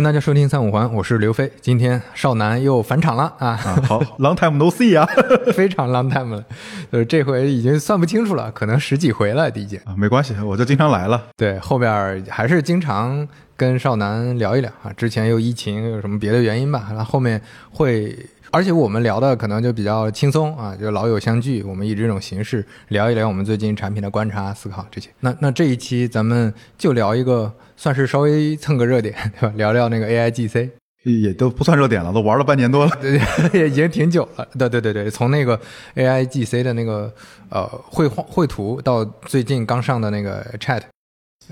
[0.00, 1.52] 欢迎大家收听三五环，我是刘飞。
[1.60, 3.48] 今天少南又返场了啊！
[3.48, 5.06] 啊，好，long time no see 啊，
[5.52, 6.42] 非常 long time 了，
[6.90, 9.76] 就是这回已经算不清楚了，可能十几回了，第一届。
[9.84, 11.22] 啊，没关系，我就经常来了。
[11.36, 14.90] 对，后边还是经常跟少南聊一聊啊。
[14.96, 16.86] 之前又疫情，有什么别的原因吧？
[16.88, 17.38] 然后后面
[17.70, 18.16] 会，
[18.52, 25.08] 而且我们聊的可能就比较轻松啊，就老友相聚，我们以这种形式聊一聊我们最近产品的观察、思考这些。
[25.20, 29.54] 那那这一期咱们就聊一个，算是稍微蹭个热点，对吧？
[29.56, 30.70] 聊聊那个 AIGC。
[31.04, 32.92] 也都不算热点了，都玩了半年多了。
[33.00, 33.18] 对，
[33.58, 34.46] 也已经挺久了。
[34.58, 35.58] 对对对对，从那个
[35.94, 37.10] AI GC 的那个
[37.48, 40.82] 呃绘画绘图到最近刚上的那个 Chat，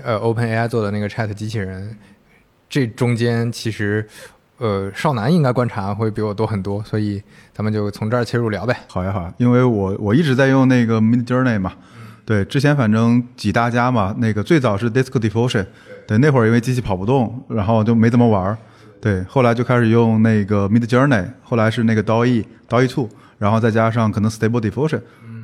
[0.03, 1.97] 呃 OpenAI 做的那个 Chat 机器人，
[2.69, 4.07] 这中间其实
[4.59, 7.21] 呃少南应该观察会比我多很多，所以
[7.53, 8.77] 咱们就从这儿切入聊呗。
[8.87, 11.73] 好呀好呀，因为我我一直在用那个 Mid Journey 嘛，
[12.25, 15.65] 对，之前反正几大家嘛，那个最早是 Disco Diffusion，
[16.07, 18.55] 对，那会儿因为机器跑不动，然后就没怎么玩。
[19.01, 24.99] 对，后来就开始用那个 Mid Journey，后来是那个 DALL-E、DALL-E Two，然后再加上可能 Stable Diffusion，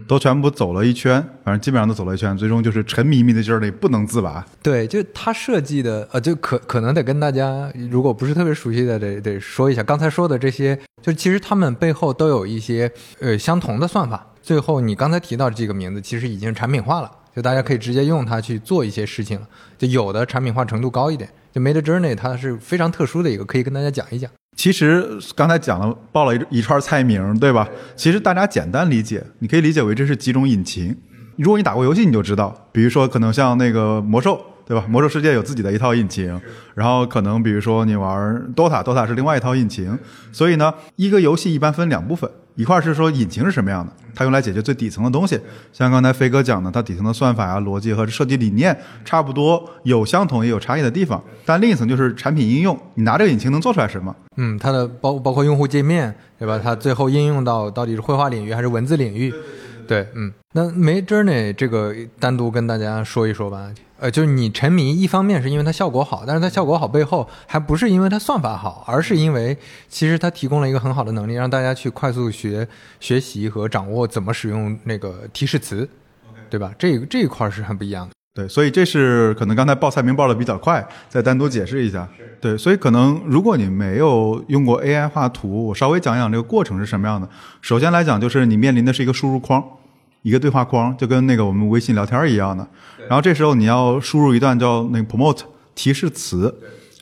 [0.08, 4.46] 都全部走了一圈，反正基本上都走了一圈，最终就是沉迷 Mid Journey 不能自拔。
[4.62, 14.28] 对，就他设计的，呃，就可可能得跟大家，如果不是特别熟悉的，得得说一下，刚才说的这些，就其实他们背后都有一些呃相同的算法。
[14.42, 19.48] 最后你刚才提到这个名字，其实已经产品化了，就大家可以直接用它去做一些事情了，
[19.78, 21.28] 就有的产品化程度高一点。
[21.52, 24.30] 就 Made Journey 它是非常特殊的一个，可以跟大家讲一讲。
[24.56, 27.68] 其实刚才讲了报了一一串菜名，对吧？
[27.96, 30.96] 其实大家简单理解，你可以理解为这是几种引擎。
[31.36, 34.86] 如果你打过游戏，你就知道，比如说可能像那个魔兽，对吧？
[34.88, 36.40] 魔兽世界有自己的一套引擎，
[36.74, 40.00] 然后可能比如说你玩 DOTA，DOTA 是另外一套引擎。
[40.32, 42.30] 所以呢，一个游戏一般分两部分。
[42.56, 45.38] 一块是说引擎是什么样的，它用来解决最底层的东西，
[45.74, 51.22] 像刚才飞哥讲的，它底层的算法啊、逻辑和设计理念差不多，有相同也有差异的地方。
[51.46, 54.16] 但另一层就是产品应用，你拿这个引擎能做出来什么？
[54.36, 56.60] 嗯，它的包包括用户界面，对吧？
[56.62, 59.34] 它最后应用到到底是绘画领域还是文字领域？
[59.88, 63.72] 对，嗯，那 Mid Journey 这个单独跟大家说一说吧。
[63.98, 69.56] 呃，就是你沉迷，一方面是因为它效果好，但是它效果好背后还不是因为它算法好，而是因为
[69.88, 72.68] 其实它提供了一个很好的能力，让大家去快速学
[73.00, 75.88] 学习和掌握怎么使用那个提示词，
[76.50, 76.74] 对吧？
[76.78, 78.15] 这这一块是很不一样的。
[78.36, 82.06] 对，所以这是可能刚才报菜名报的比较快，再单独解释一下。
[82.42, 87.28] 对，所以可能如果你没有用过 AI 画图，我稍微讲讲这个过程是什么样的。
[87.62, 89.64] 首先来讲，就是你面临的是一个输入框。
[90.22, 92.68] 一个对话框就跟那个我们微信聊天一样的，
[93.08, 95.42] 然后这时候你要输入一段叫那个 promote
[95.76, 96.52] 提示词，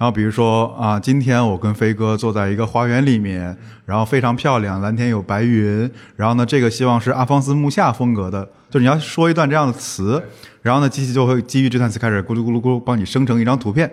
[0.03, 10.21] 然后比如说啊，今天我跟飞哥坐在一个花园里面，然后非常漂亮，蓝天有白云，然后呢，这个希望是阿方斯木下风格的，就是你要说一段这样的词，
[10.61, 13.89] 然后呢，机器就会基于这段词开始咕噜咕噜咕噜帮你生成一张图片，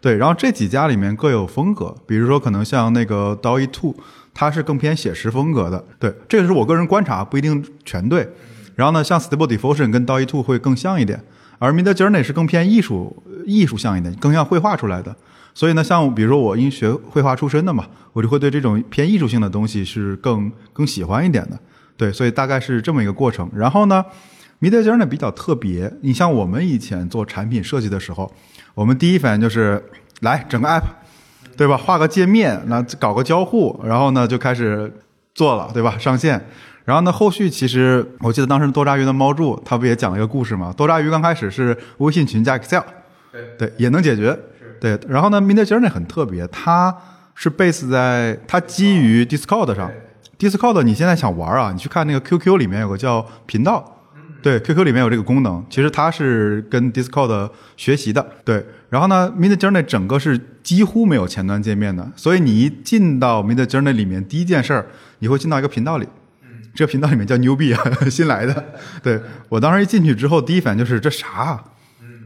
[0.00, 3.94] 对，然后这几家里面各有风格，比如说可能像那个 DALL-E Two，
[4.34, 8.28] 它是更偏写实风格的，对，这个是我个人观察，不一定全对。
[8.74, 11.22] 然后呢，像 Stable Diffusion 跟 DALL-E Two 会更像一点，
[11.60, 15.14] 而 Mid Journey 是更偏艺术艺术像一点，更像绘画出来的。
[15.54, 21.58] 所以呢，像比如说我因学绘画出身的嘛，我就会对这种偏艺术性的东西是更更喜欢一点的。
[21.96, 23.50] 对，所以大概是这么一个过程。
[23.54, 24.04] 然后呢
[24.60, 28.32] ，Mid Journey 比较特别，你像我们以前做产品设计的时候，
[28.74, 29.82] 我们第一反应就是
[30.20, 30.84] 来整个 App，
[31.56, 31.76] 对吧？
[31.76, 34.92] 画个界面，那搞个交互，然后呢就开始
[35.34, 35.96] 做了，对吧？
[35.98, 36.44] 上线。
[36.84, 40.72] 然后呢，后续其实我记得当时多抓鱼的猫柱他不也讲了一个故事嘛？
[40.72, 42.82] 多抓鱼刚开始是微信群加 Excel，
[43.30, 44.36] 对对也能解决，
[44.82, 44.98] 对。
[45.08, 46.92] 然后呢，Mid Journey 很特别，它
[47.36, 49.88] 是 base 在它基于 Discord 上
[50.36, 54.02] ，Discord 你现在想玩啊，你去看那个 QQ 里面有个叫频道，
[54.42, 58.66] 对，QQ 里面有这个功能，其实它是跟 Discord 学习的，对。
[58.90, 64.86] 然后呢，Mid Journey 整个是几乎没有前端界面的，所以你一进到 Mid Journey 里面，第一件事儿
[65.20, 66.08] 你会进到一个频道里。
[66.74, 68.64] 这个频道里面叫牛逼啊， 新来的。
[69.02, 69.20] 对
[69.50, 71.62] 我当时一进去之后，第一反应就是这啥？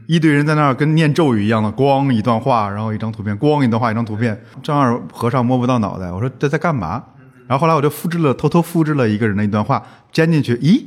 [0.07, 4.41] 一堆人在那儿跟念咒语一样的，咣一段话，然后一张图片，咣一段话，一张图片。
[4.63, 7.03] 正二和尚摸不到脑袋，我说这在干嘛？
[7.45, 9.83] 然后后来我就复制了，偷偷复制了一个人的一段话，
[10.13, 10.81] 粘进去，咦，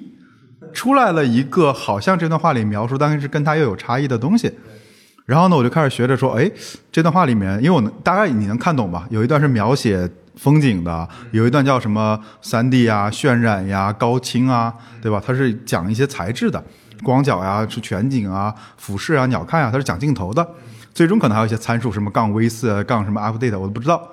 [0.72, 4.50] 出来了一个好像这段话里描述，但是跟他又有差异的东西。
[5.26, 6.50] 然后呢，我就开始学着说，哎，
[6.90, 9.06] 这段话里面，因为我能大概你能看懂吧？
[9.10, 10.10] 有一段是描写。
[10.36, 14.72] 风景的有一段叫什么三 D 啊、渲染呀、高清啊，
[15.02, 15.22] 对吧？
[15.22, 16.64] 它是讲一些材质的，
[17.02, 20.46] 广角呀、是全景啊、俯视啊、鸟瞰啊，它是讲镜头的。
[20.92, 24.06] 最终可能还有一些参数，什么杠 V 四、杠什么 update，我都不知道。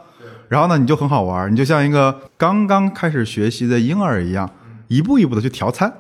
[0.48, 4.50] 然后呢，你就很好玩，你就像一个刚刚开始学习的婴儿一样，
[4.88, 5.92] 一步一步的去调参。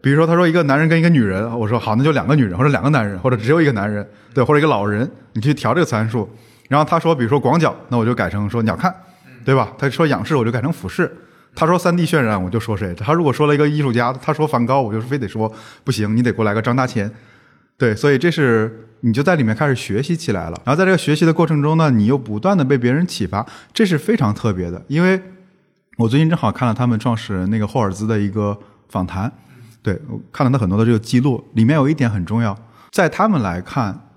[0.00, 6.28] 比如说，他说一个男人跟一个女人，我说好，那就两个女人，或者两个男人，或者只有一个男人，对，或者一个老人，你去调这个参数。
[6.68, 8.92] 然后他说，比如说广角，那我就改成说鸟瞰，
[9.44, 9.72] 对吧？
[9.76, 11.14] 他说仰视，我就改成俯视。
[11.54, 12.94] 他说三 D 渲染，我就说谁？
[12.94, 15.52] 他如果说了一个艺术家，他说梵高，我就非得说
[15.84, 17.10] 不行，你得给我来个张大千。
[17.76, 20.60] 对，所以这是你就在里面开始学习起来了。
[20.64, 24.82] 然后在这个学习的过程中呢，你又不断的被别人启发，这是非常特别的。
[24.88, 25.20] 因为
[25.98, 28.58] 我最近正好看了他们创始人那个霍尔兹的一个
[28.88, 29.30] 访谈，
[29.82, 32.56] 对我看了他很多的这个记录，里面有一点很重要，
[32.90, 34.08] 在他们来看，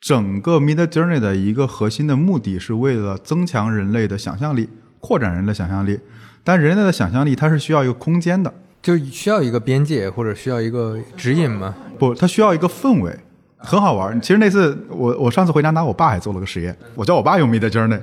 [0.00, 4.68] 整个 Mid Journey 的一个核心的目的是为了增强人类的想象力，
[5.00, 5.98] 扩展人的想象力。
[6.46, 11.74] 但人类的想象力它是需要一个空间的，就需要一个边界或者需要一个指引吗？
[11.98, 13.18] 不，它需要一个氛围，
[13.58, 14.20] 很好玩。
[14.20, 18.00] 其实那次我我上次回家拿我爸还做了个实验，我叫我爸用 Mid Journey，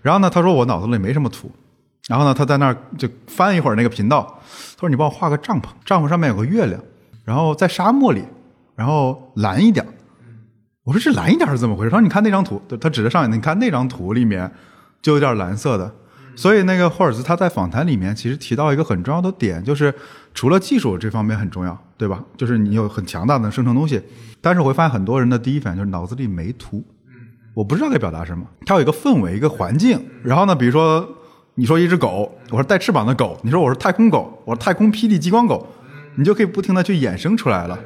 [0.00, 1.50] 然后呢，他说我脑子里没什么图，
[2.08, 4.40] 然后呢，他在那儿就翻一会儿那个频道，
[4.74, 6.80] 他说你帮我画个帐篷，帐篷上面有个月亮，
[7.26, 8.24] 然后在沙漠里，
[8.74, 9.86] 然后蓝一点。
[10.84, 11.90] 我说这蓝一点是怎么回事？
[11.90, 14.50] 他说你看那张图，他指着上面，你看那张图里面
[15.02, 15.94] 就有点蓝色的。
[16.34, 19.94] 所以那个霍尔兹他在访谈里面其实提到一个很重要的点，就是
[20.32, 22.24] 除了技术这方面很重要，对吧？
[22.36, 24.00] 就是你有很强大的生成东西，
[24.40, 26.82] 但是我会发现很多人的第一反应就是脑子里没图，
[27.54, 28.44] 我不知道该表达什么。
[28.64, 30.00] 它有一个氛围，一个环境。
[30.22, 31.06] 然后呢，比如说
[31.54, 35.66] 你说一只狗，我说带翅膀的狗，你说我是太空狗，我是太空霹雳激光狗，
[36.14, 37.78] 你就可以不停的去衍生出来了。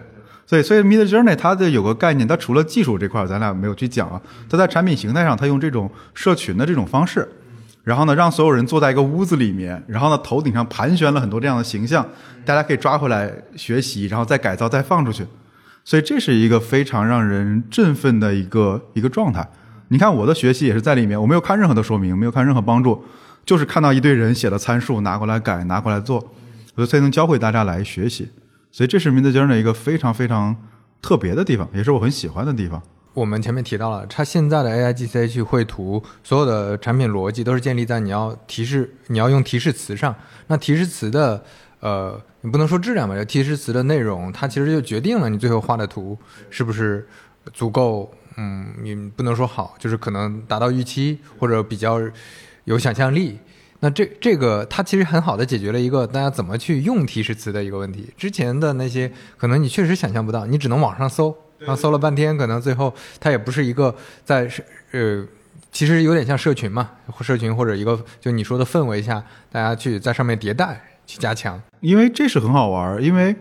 [0.47, 7.29] 所以，所以 Mid Journey 它的有个概念，它除了技术这块咱俩没有去讲啊，它在产品形态上，它用这种社群的这种方式。
[7.87, 12.05] 然后呢，让所有人坐在一个屋子里面，然后呢，头顶上盘旋了很多这样的形象，
[12.45, 15.25] 大家可以抓回来学习，然后再改造，再放出去。
[15.85, 19.49] 所以这是一个非常让人振奋的一个一个状态。
[19.87, 23.05] 你看我的学习也是在里面，我没有看任何的说明，没有看任何帮助，
[23.45, 26.35] 就是看到一堆人写的参数拿过来改，拿过来做，
[26.75, 28.29] 我才能教会大家来学习。
[28.73, 30.57] 所以这是 Mid Journey 一个非常非常
[31.01, 32.83] 特别的地方，也是我很喜欢的地方。
[33.17, 40.15] 我们前面提到了，它现在的 AI GC 去绘图，所有的产品逻辑都是建立在你要提示，你要用提示词上。
[40.49, 41.43] 那提示词的，
[41.81, 46.19] 呃，你不能说质量吧，提示词的内容，它其实就决定了你最后画的图
[46.51, 47.09] 是不是
[47.55, 51.99] 足够，嗯，你不能说好，就是可能达到预期或者比较
[52.65, 53.39] 有想象力。
[53.81, 58.13] 那这这个它其实很好的解决了一个大家怎么去用提示词的一个问题。
[58.15, 61.35] 之前的那些可能你确实想象不到，你只能网上搜。
[61.59, 63.95] 然后搜了半天，可能最后它也不是一个
[64.25, 64.51] 在
[64.93, 65.27] 呃，
[65.73, 71.61] 其实有点像社群嘛，社群或者一个就你说的氛围下，大家去在上面迭代去加强。
[71.81, 73.35] 因为这是很好玩，因为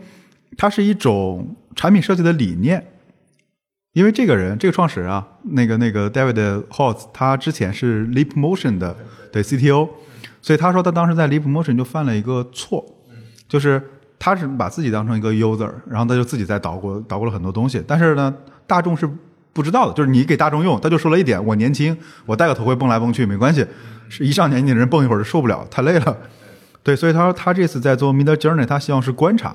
[0.56, 2.86] 它是一种产品设计的理念。
[3.92, 8.96] 因为这个人，这个创始人啊，那个那个 David Holtz，他之前是 Leap Motion 的
[9.32, 9.88] 对 CTO，
[10.42, 12.84] 所以他说他当时在 Leap Motion 就犯了一个错，
[13.48, 13.82] 就是。
[14.18, 18.34] 他是把自己当成一个 user，然后他就自己在捣鼓捣鼓了很多东西，但是呢，
[18.66, 19.08] 大众是
[19.52, 19.92] 不知道的。
[19.94, 23.66] 就是你给大众用，他就说了一点：我年轻，我戴个头盔蹦来蹦去没关系。
[24.08, 26.16] 是一上年纪的人蹦一会儿就受不了，太累了。
[26.82, 29.54] 对，所以他说他这次在做 Mid Journey，他希望是观察，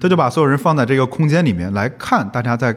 [0.00, 2.74] 他就把所有人放在这个空间里面来看大家在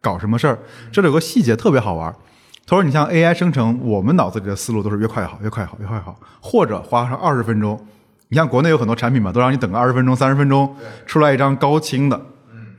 [0.00, 0.58] 搞什么事儿。
[0.90, 2.10] 这里有个细节特别好玩，
[2.66, 7.78] 他说你像 AI 生成，我们脑子里的思路都是越快越好，越快越好，越快越好，或者花上二十分钟。
[8.28, 12.20] 你像国内有很多产品嘛，都让你等个二十分钟、三十分钟，出来一张高清的。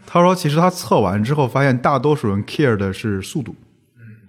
[0.05, 3.55] 他说，其实他测完之后发现，大多数人 care 的是速度，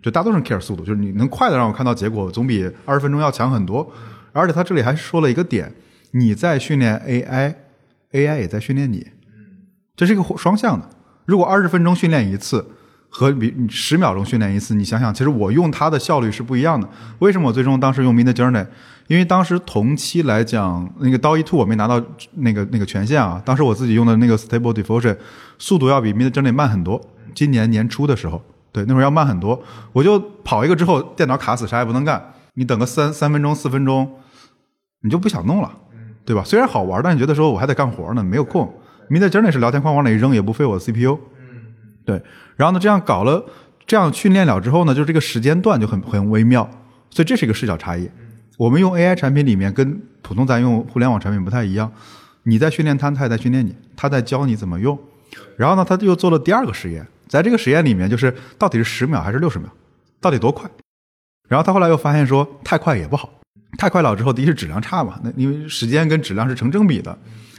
[0.03, 3.91] 就大多数人 care 速度，就是你能快的让我看到结果，总比二十分钟要强很多。
[4.33, 5.73] 而且他这里还说了一个点，
[6.13, 9.07] 你在训练 AI，AI 也在训练你，
[9.97, 10.89] 这是一个双向的。
[11.27, 12.67] 如果二十分钟训练一次。
[13.11, 16.89] 和比十秒钟训练一次，你想想，其实我用它的效率是不一样的。
[17.19, 18.67] 为什么我最终当时用 Mid Journey？
[19.09, 22.01] 因为当时同期来讲，那个刀一 Two 我没拿到
[22.35, 23.43] 那个那个权限啊。
[23.45, 25.17] 当时我自己用的那个 Stable Diffusion
[25.59, 27.01] 速度要比 Mid Journey 慢很多。
[27.35, 28.41] 今年年初的时候，
[28.71, 29.61] 对，那会儿要慢很多。
[29.93, 32.23] 我就跑一个之后，电脑卡死，啥也不能干。
[32.55, 34.09] 你等个三三分钟、四分钟，
[35.03, 35.73] 你就不想弄了，
[36.25, 36.45] 对吧？
[36.45, 38.73] 虽然好玩，但你觉得说我还得干活呢，没有空。
[39.09, 41.19] Mid Journey 是聊天框往里一扔，也不费我 CPU。
[42.05, 42.23] 对，
[42.57, 43.45] 然后呢，这样搞了，
[43.87, 46.69] 这样训练了之后呢，就这个时间段就很很微妙，
[47.11, 48.11] 所以这是一个视角差异。
[48.57, 51.91] 我们用 AI 产品里面跟普通咱用互联网产品不太一样，
[52.43, 54.99] 你在训练他，他也在训练你，他在教你怎么用。
[55.57, 59.69] 然后呢，他又做了第二个实验，在这个实验里面，就是到底是十秒还是六十秒，
[60.21, 60.69] 到底多快？
[61.49, 63.33] 然后他后来又发现说，太快也不好，
[63.79, 67.17] 太快了之后，第一是质量差嘛，那因为时间跟质量是成正比的。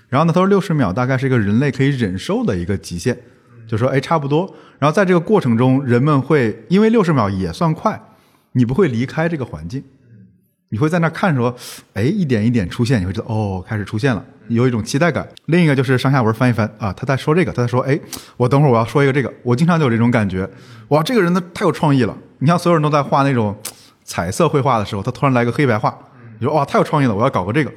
[0.08, 3.18] 然后呢，他说六十秒大概是一个人类可以忍受的一个极限。
[3.72, 4.54] 就说哎，差不多。
[4.80, 8.00] 然后在这个过程中，人们会因为六十秒也算快，
[8.52, 9.82] 你不会离开这个环境，
[10.68, 11.56] 你会在那看说，
[11.94, 15.26] 哎，一点一点出现，你会知道哦，开始出现了，有一种期待感。
[15.46, 17.98] 另一个就是上下文翻一翻啊，他在说这个，他在说，哎，
[18.36, 20.50] 我等会儿我要说一个这个，我经常就有这种感觉，
[20.90, 22.18] 哇，这个人他太有创意了。
[22.40, 23.56] 你像所有人都在画那种
[24.04, 25.98] 彩色绘画的时候，他突然来个黑白画，
[26.40, 27.54] 你说哇太有创意了，我要搞个。
[27.54, 27.72] 这个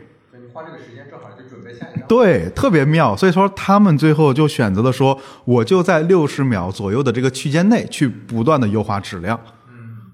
[0.78, 1.93] 时间正好就准备下一张。
[2.08, 3.16] 对，特别妙。
[3.16, 9.38] 所以说他们最后就选择了说，我就在六十秒左右的这个区间内去不断的优化质量。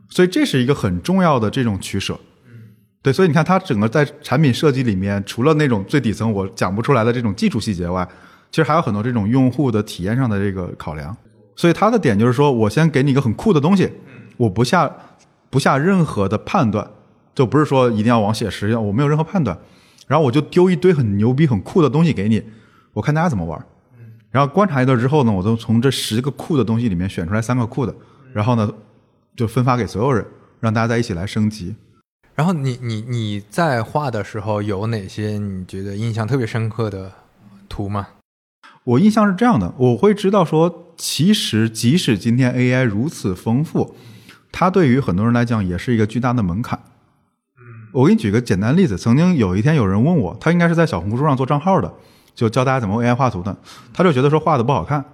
[0.09, 2.19] 所以这是一个很重要的这种取舍。
[3.03, 8.07] 对，所以你看，它整个在产品设计里面，除了那种最底层我讲不出来的这种技术细节外，
[8.51, 11.17] 其实还有很多这种用户的体验上的这个考量。
[11.57, 13.91] 所以它的点就是说，我先给你一个很酷的东西，
[14.37, 14.91] 我不下
[15.49, 16.87] 不下任何的判断，
[17.35, 19.57] 就不是说一定要往写实，我没有任何判断，
[20.11, 22.43] 然后我就丢一堆很牛逼、很酷的东西给你，
[22.95, 23.65] 我看大家怎么玩。
[24.33, 27.95] 然后观察一段之后呢，我就从这十个酷的东西里面选出来三个酷的，
[28.33, 28.69] 然后呢
[29.37, 30.27] 就分发给所有人，
[30.59, 31.77] 让大家在一起来升级。
[32.35, 37.13] 然后你你你在画的时候有哪些你觉得印象特别深刻的
[37.69, 38.09] 图吗？
[38.83, 43.95] 我印象是这样的，我会知道说，其实即使今天 AI 如此丰富，
[44.51, 46.81] 它对于很多人来讲也是一个巨大的门槛。
[47.93, 51.93] 我给你举个简单例子，曾经有一天有人问我，他应该是在小红书上做账号的，
[52.35, 53.57] 就教大家怎么 AI 画图的，
[53.93, 55.05] 他就觉得说画的不好看，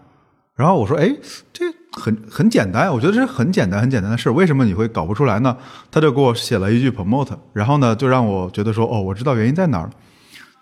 [0.54, 1.16] 然后我说，哎，
[1.52, 5.56] 这很很简单，我觉得这是很简单很简单的事，为什么你会搞不出来呢？
[5.90, 9.90] 他就给我写了一句 promote，然后呢，就让我觉得说，哦，我知道原因在哪儿了。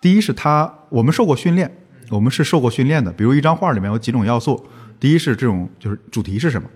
[0.00, 1.76] 第一是他，我们受过训练，
[2.11, 4.64] 我们是受过训练的，比如一张画里面有几种要素，
[5.00, 6.68] 第一是这种就是主题是什么，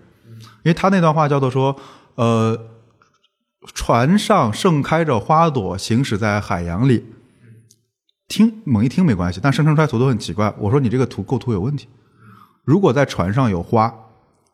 [0.63, 1.73] 因为他那段话叫做说，
[2.15, 2.59] 呃。
[3.73, 7.05] 船上盛开着花朵，行驶在海洋里。
[8.27, 10.53] 听猛一听没关系，但生成出来图都很奇怪。
[10.59, 11.87] 我说你这个图构图有问题。
[12.63, 13.93] 如果在船上有花，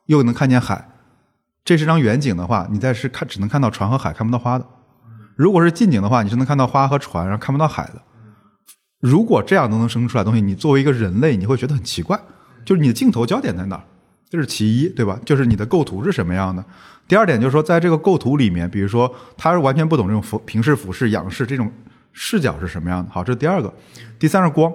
[0.06, 0.90] 又能看见海，
[1.66, 4.66] 这是张远景的话，你在是看只能看到船和海，看不到花的。
[5.36, 8.02] 如果是近景的话，你是能看到花和船，然后看不到海的。
[9.02, 12.18] 如果这样都能生成出来东西，你作为一个人类，你会觉得很奇怪，
[12.64, 13.84] 就是你的镜头焦点在哪儿？
[14.30, 15.20] 这是其一，对吧？
[15.26, 16.64] 就是你的构图是什么样的。
[17.08, 21.72] 第二点就是说，在这个构图里面，比如说他是完全不懂这种俯平视、俯视、仰视这种
[22.12, 23.12] 视角是什么样的。
[23.12, 23.72] 好，这是第二个。
[24.18, 24.74] 第三是光，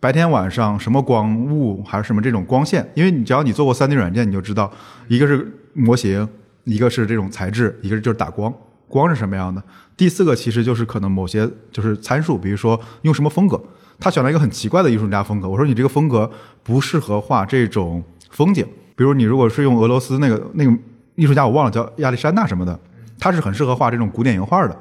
[0.00, 4.70] 白天晚上什么光雾还是什么这种光线，因为你只要你做过三 D 软件，你就知道，
[5.06, 6.28] 一个是模型，
[6.64, 8.52] 一个是这种材质，一个就是打光，
[8.88, 9.62] 光是什么样的。
[9.96, 13.62] 第四个其实就是可能某些就是参数，比如说用什么风格。
[13.98, 16.30] 他选了一个很奇怪的艺术家风格，我说你这个风格
[16.62, 20.76] 不适合画这种风景，比如你如果是用俄罗斯那个那个。
[21.18, 22.78] 艺术家我忘了叫亚历山大什么的，
[23.18, 24.78] 他是很适合画这种古典油画的。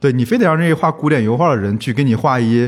[0.00, 2.66] 对你非得让这些画古典油画的人去给你画一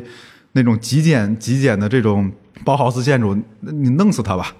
[0.52, 2.30] 那种极简极简的这种
[2.62, 4.54] 包豪斯建筑，你弄死他吧。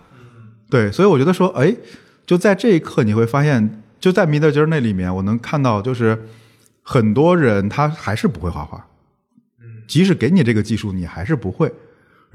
[0.70, 1.76] 对，所以我觉得说，哎，
[2.24, 6.18] 就在这一刻你会发现，就在米德金那里面，我能看到就是
[6.80, 8.86] 很多人他还是不会画画，
[9.86, 11.70] 即使给你这个技术，你还是不会。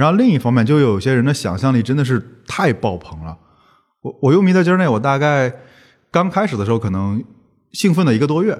[0.02, 3.38] 然后另一方面，就有些人的想象力真的是太爆棚了。
[4.02, 5.54] 我我用米德金那，我大概。
[6.14, 7.24] 刚开始的时候可能
[7.72, 8.60] 兴奋了一个多月，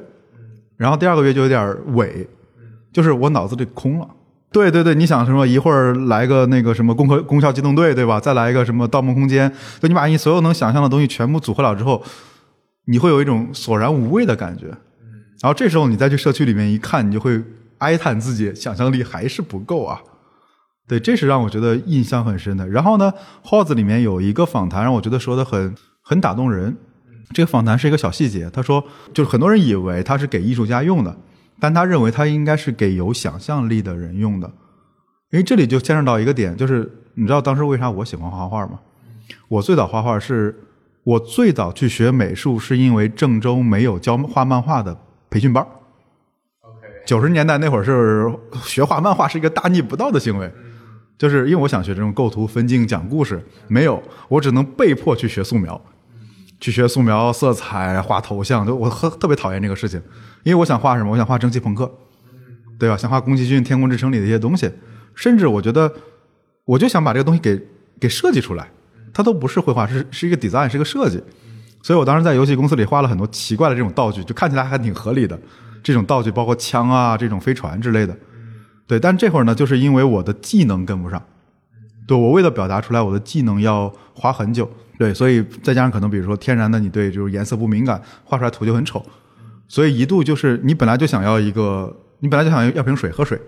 [0.78, 1.60] 然后第二个月就有点
[1.96, 2.26] 萎，
[2.94, 4.08] 就是我脑子里空了。
[4.54, 5.46] 对对对，你想什么？
[5.46, 8.22] 一会儿来个那个什么攻壳攻壳机动队，对吧？
[8.22, 9.52] 再来一个什么盗梦空间？
[9.82, 12.02] 就你把你所有能想象的东西全部组合了之后，
[12.86, 14.68] 你会有一种索然无味的感觉。
[15.42, 17.44] 然后这时候你再去社区里面一看，你就会
[17.80, 20.02] 哀叹自己想象力还是不够啊。
[20.92, 22.68] 对，这是让我觉得印象很深的。
[22.68, 23.14] 然后呢，
[23.46, 26.76] 耗子里面有一个访谈让我觉得说的很很打动人。
[27.34, 28.84] 这个访谈是一个小细节，他说，
[29.14, 31.16] 就是很多人以为他是给艺术家用的，
[31.62, 34.52] 但他认为他应该是给有想象力的人用的，
[35.30, 38.78] 因为这里就牵扯到一个点，就是你知道当时为啥我喜欢画画吗？
[39.48, 40.54] 我最早画画是
[41.06, 44.98] 我最早去学美术，是因为郑州没有教画漫画的
[45.30, 45.66] 培训班。
[47.06, 48.30] 九十年代那会儿是
[48.66, 50.52] 学画漫画是一个大逆不道的行为，
[51.22, 55.80] 就是因为我想学这种构图、分镜、讲故事，没有，我只能被迫去学素描。
[56.60, 60.02] 去学素描、色彩、画头像，就我特特别讨厌这个事情，
[60.42, 61.12] 因为我想画什么？
[61.12, 61.92] 我想画蒸汽朋克，
[62.80, 62.98] 对吧？
[62.98, 64.68] 想画宫崎骏《天空之城》里的一些东西，
[65.14, 65.94] 甚至我觉得，
[66.66, 67.62] 我就想把这个东西给
[68.00, 68.68] 给设计出来，
[69.14, 71.22] 它都不是绘画，是是一个 design，是一个设计。
[71.84, 75.40] 所以我当时在游戏公司里画了很多奇怪的这种道具，就看起来还挺合理的。
[75.84, 78.18] 这种道具包括枪啊、这种飞船之类的，
[78.88, 79.00] 对。
[79.00, 81.22] 但这会儿呢，就是因为我的技能跟不上，
[82.08, 84.70] 对我为了表达出来，我的技能要花很久。
[84.98, 89.04] 对，所以再加上可能，比如说天然的你对就是颜色不敏感，画出来图就很丑，
[89.68, 93.42] 所以一度就是你本来就想要一个，你本来就想要瓶水喝水，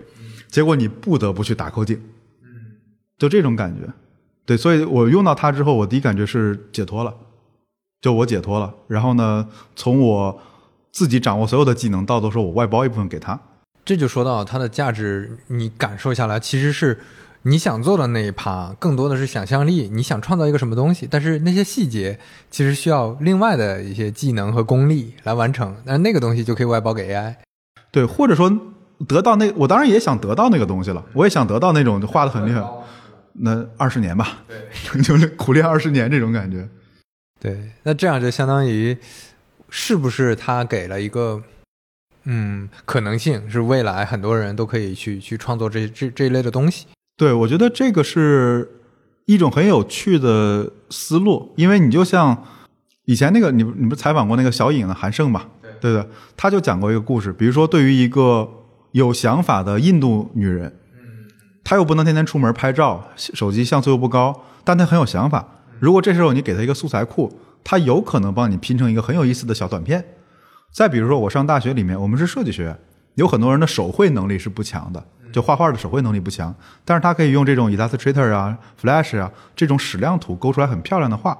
[0.48, 1.96] 结果你不得不去打口井，
[3.18, 3.88] 就这种感觉。
[4.44, 7.14] 对，所以我用到它之后，我第一感觉是解脱了，
[8.00, 8.74] 就我解脱了。
[8.88, 10.42] 然后呢，从我
[10.90, 13.40] 自己掌握所有的技能，到都说我外包一部分给他，
[13.84, 16.98] 这就说到它的价值，你感受下来其实是。
[17.46, 22.18] 你想做的那一趴更多的是想象力，你想创造一个什么东西，但是那些细节
[22.50, 27.34] 其实需要另外的一些技能和功力来完成，那那个东西就可以外包给 AI。
[27.90, 28.50] 对，或者说
[29.06, 32.66] 得到那，我当然也想得到那个东西了，我也想得到那种画的很厉害，
[33.34, 34.56] 那二十年吧，对，
[35.04, 36.66] 就是苦练二十年这种感觉。
[37.38, 38.96] 对，那这样就相当于
[39.68, 41.42] 是不是他给了一个
[42.24, 46.86] 嗯可能性，是未来很多人都可以去去创作这这这一类的东西。
[47.16, 48.68] 对，我觉得这个是
[49.26, 52.44] 一种很有趣的思路，因为你就像
[53.04, 55.44] 以前那个，你你不是采访过那个小影的韩胜嘛？
[55.80, 58.48] 对的，他就讲过一个故事，比如说对于一个
[58.92, 60.74] 有想法的印度女人，
[61.62, 65.46] 她又不能天天出门拍照，手机像素又不高，但她很有想法。
[65.78, 70.02] 如果这时候你给她一个素材库，她有可能帮你拼成一个很有意思的小短片。
[70.74, 72.76] 再比如说，我上大学里面，我们是设计学院，
[73.14, 75.02] 有很多人的手绘能力是不强的。
[75.32, 76.52] 就画画的手绘能力不强，
[76.84, 81.38] 但是他可以用这种 Illustrator 啊、Flash 啊这种矢量图勾出来很漂亮的画，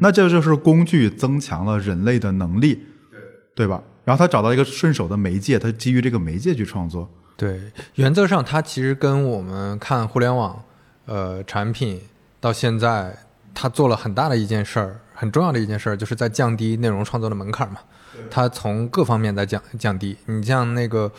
[0.00, 2.74] 那这就是工具增强了人类的能力，
[3.10, 3.20] 对
[3.54, 3.80] 对吧？
[4.04, 7.08] 然后他找到一个顺手的媒介，他基于这个媒介去创作。
[7.36, 7.60] 对，
[7.94, 10.60] 原则上它其实跟我们看互联网
[11.06, 12.00] 呃产品
[12.40, 13.16] 到现在，
[13.52, 17.78] 它做了很大的一件事儿，很重要的一件事儿，就是在降低内容创作的门槛嘛。
[18.30, 20.16] 它从各方面在降降低。
[20.26, 21.12] 你像那个。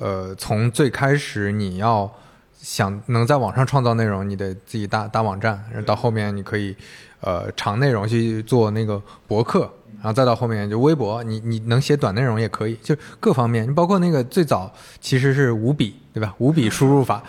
[0.00, 2.08] 呃，从最开始你要
[2.56, 6.76] 想能在网上创造内容，你得自己搭搭网站，到后面你可以
[7.20, 9.68] 呃长内容去做那个博客，
[10.00, 16.34] 然后再到后面就微博，你你能写短内容也可以，就各方面，你包括那个最早其实是五笔，对吧？
[16.38, 17.22] 五笔输入法。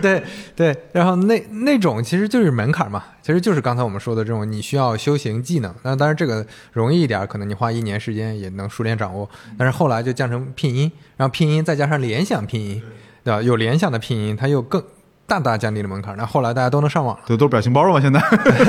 [0.00, 0.22] 对
[0.54, 5.74] 对，然后那那种其实就是门槛嘛，其实就是刚才我们说的这种，你需要修行技能。
[5.82, 9.28] 那当然这个容易一点，可能你花一年时间也能熟练掌握。
[9.58, 12.80] 但是后来就降成拼音，然后拼音再加上联想拼音，
[13.24, 13.42] 对吧？
[13.42, 14.82] 有联想的拼音，它又更
[15.26, 16.16] 大大降低了门槛。
[16.16, 18.00] 那后来大家都能上网了，对都是表情包了嘛？
[18.00, 18.20] 现在，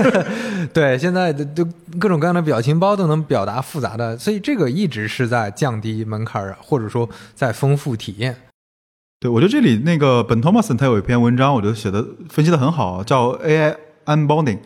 [0.73, 1.63] 对，现在都
[1.99, 8.35] 各种各样的表情包都能表达复杂的，所以这个一直是在降低门槛，或者说在丰富体验。
[9.19, 14.59] 对，我觉得这里那个本托马森他有一篇文章，我觉得写的分析的很好，叫 AI unbounding，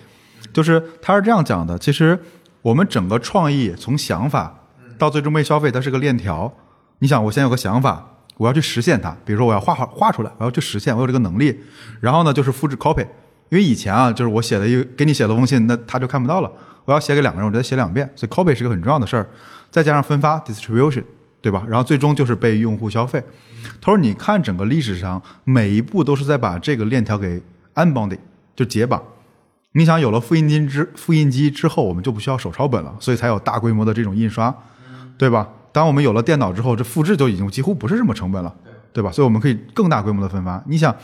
[0.51, 2.19] 就是他是这样讲的：其实
[2.61, 4.53] 我们整个创意从想法
[4.97, 6.53] 到最终被消费，它是个链条。
[6.99, 11.59] 你想，我先有个想法，我要去实现它，比如说我要画画画出来，我要去实现，我有这个能力。
[11.99, 13.05] 然后呢，就是复制 copy，
[13.49, 16.51] 因为以前啊，就是我写了一给你写了封信，那他就看不到了。
[16.85, 19.29] 我要写给两个人，我得写两遍，所以 copy 是个很重要的事儿。
[19.69, 21.03] 再加上分发 distribution。
[21.43, 21.65] 对吧？
[21.67, 23.19] 然后最终就是被用户消费。
[23.81, 27.41] 他说：“你看整个历史上每一步都是在把这个链条给
[27.73, 28.19] unbonding，
[28.55, 29.01] 就解绑。
[29.71, 34.55] 你想有了复印机之复印机之后，我们就不需要手抄本了，所以才有大规模的这种印刷，
[35.17, 35.49] 对吧？
[35.71, 38.53] 当我们有了电脑之后，这复制就已经几乎不是什么成本了，
[38.93, 39.11] 对吧？
[39.11, 40.63] 所以我们可以更大规模的分发。
[40.67, 40.95] 你想，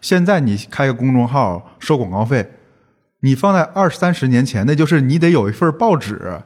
[0.00, 2.50] 现在你开个公众号收广告费，
[3.20, 6.40] 你放在二三十年前，那就是你得有一份报纸，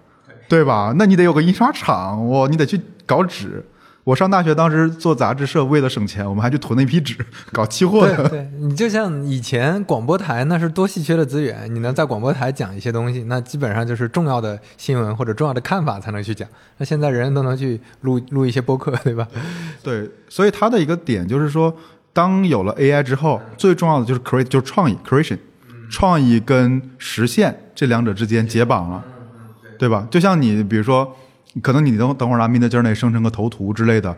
[0.48, 0.94] 对吧？
[0.96, 3.64] 那你得有个印刷厂，哇，你得去。”搞纸，
[4.07, 7.16] 我上大学当时做杂志社，为了省钱，我们还去囤那批纸，
[7.51, 8.29] 搞期货的。
[8.29, 16.49] 对，你就像以前广播台，那是多稀缺的资源，你能在广播台讲一些东西，那基本上就是重要的新闻或者重要的看法才能去讲。
[16.79, 19.27] 那现在人人都能去录录一些播客，对吧？
[19.83, 21.77] 对，所以它的一个点就是说，
[22.12, 25.38] 当有了 AI 之后，最重要的就是 create，就是创意 creation，
[25.90, 29.03] 创意跟实现这两者之间解绑了，
[29.77, 30.07] 对吧？
[30.09, 31.12] 就像你比如说。
[31.62, 34.16] 可能你等等会儿拿 Midjourney 生成个头图之类的，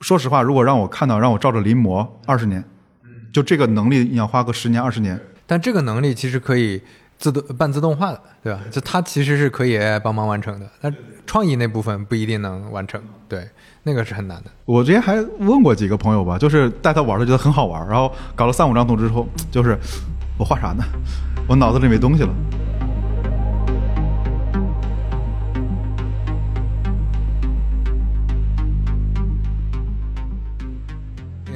[0.00, 2.62] 说实话，如果让我看到让我照着临摹二十年，
[3.32, 5.18] 就这个能力你要花个十年二十年。
[5.46, 6.82] 但这个能力其实可以
[7.18, 8.60] 自动半自动化的，对吧？
[8.70, 13.48] 就它其实是可以帮忙完成的，但创意那部分不一定能完成，对，
[13.84, 14.50] 那个是很难的。
[14.64, 19.78] 我之前还问过几个朋友吧，就是带他玩的觉得很好玩，然后搞了三五张图之后，就是
[20.38, 20.84] 我画啥呢？
[21.48, 22.28] 我脑子里没东西了。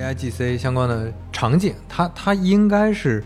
[0.00, 3.22] A I G C 相关的场景，它它应该是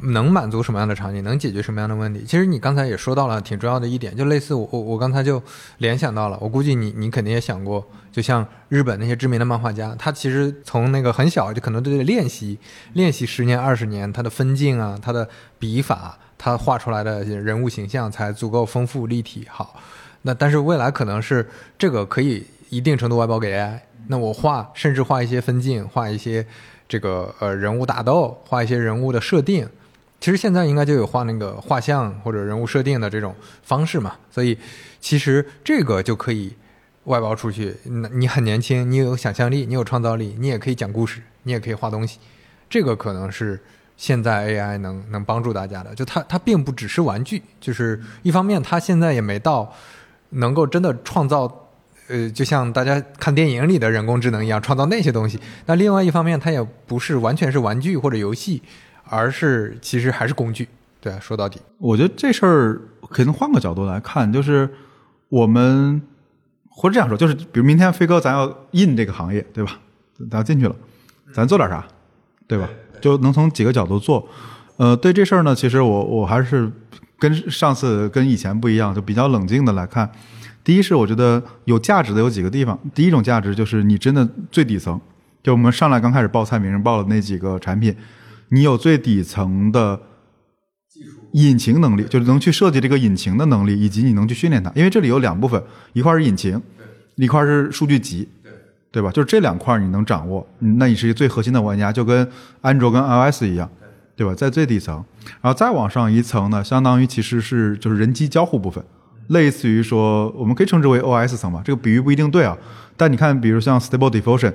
[0.00, 2.22] 能满足什么样的场景，能解决什么样的问题？
[2.24, 5.42] 其实你刚才也说到了挺重要的一点，就类似我我我刚才就
[5.78, 12.56] 联想到了，我估计你你肯定也想过，就像日本那些知名的漫画家，他其实从那个很小就可能都得练习
[12.92, 19.80] 练习十年二十年，他的分镜啊，他的笔法，他画出来的人物形象才足够丰富立体好。
[20.22, 23.80] 那但是未来可能是这个可以一定程度外包给 AI。
[24.08, 26.46] 那我画，甚至画一些分镜，画一些
[26.88, 29.68] 这个呃人物打斗，画一些人物的设定。
[30.20, 34.16] 其实现在应该就有画那个画像或者人物设定的这种方式嘛。
[34.30, 34.58] 所以
[34.98, 36.54] 其实这个就可以
[37.04, 37.76] 外包出去。
[37.84, 42.18] 那你很年轻，你有想象力，你有创造力，你也可以讲故事，你也可以画东西。
[42.70, 43.62] 这个可能是
[43.96, 45.94] 现在 AI 能能帮助大家的。
[45.94, 49.70] 就它它并不只是玩具，就是一方面它现在也没到
[50.30, 51.63] 能够真的创造，
[52.08, 55.38] 呃，就像大家看电影里的人工智能一样创造那些东西。
[55.66, 58.62] 那另外一方面，它也不是完全是玩具或者游戏，
[59.04, 60.68] 而是其实还是工具。
[61.00, 64.68] 对啊，说到底，我觉得这事儿可能换个角度来看，就是
[65.28, 66.00] 我们
[66.68, 69.78] 或者这样说，就是比如明天飞哥咱要印这个行业，对吧？
[70.30, 70.74] 咱要进去了，
[71.34, 71.86] 咱做点啥，
[72.46, 72.68] 对吧？
[73.00, 74.26] 就能从几个角度做。
[74.76, 76.70] 呃，对这事儿呢，其实我我还是
[77.18, 80.10] 跟上次跟以前不一样，就比较冷静的来看。
[80.64, 85.00] 第一是我觉得有价值的有几个地方，第一种价值就是你真的最底层，
[85.42, 87.94] 就我们上来刚开始报菜名报的那几个产品，
[88.48, 90.00] 你有最底层的。
[91.32, 94.70] 引擎能力就是能去设计这个引擎的能力，以及你能去训练它。
[94.76, 95.60] 因为这里有两部分，
[95.92, 96.62] 一块是引擎，
[97.16, 98.52] 一块是数据集，对
[98.92, 99.10] 对吧？
[99.10, 103.68] 就是这两块你能掌握，那你是一个最核心的玩家，就跟安卓跟 iOS 一样，
[104.14, 104.32] 对吧？
[104.32, 105.04] 在最底层，
[105.40, 108.84] 然后再往上一层呢，相当于其实是就是人机交互部分，
[109.28, 111.62] 类似于说我们可以称之为 OS 层吧。
[111.64, 112.56] 这个比喻不一定对啊，
[112.96, 114.52] 但你看，比如像 Stable Diffusion。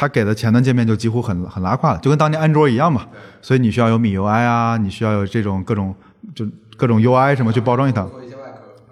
[0.00, 3.04] 它给的前端界面就几乎很很拉胯了，就跟当年安卓一样嘛。
[3.42, 5.92] 所以你需要有米 UI 啊，你需要有这种各种
[6.36, 8.08] 就各种 UI 什么去包装一套。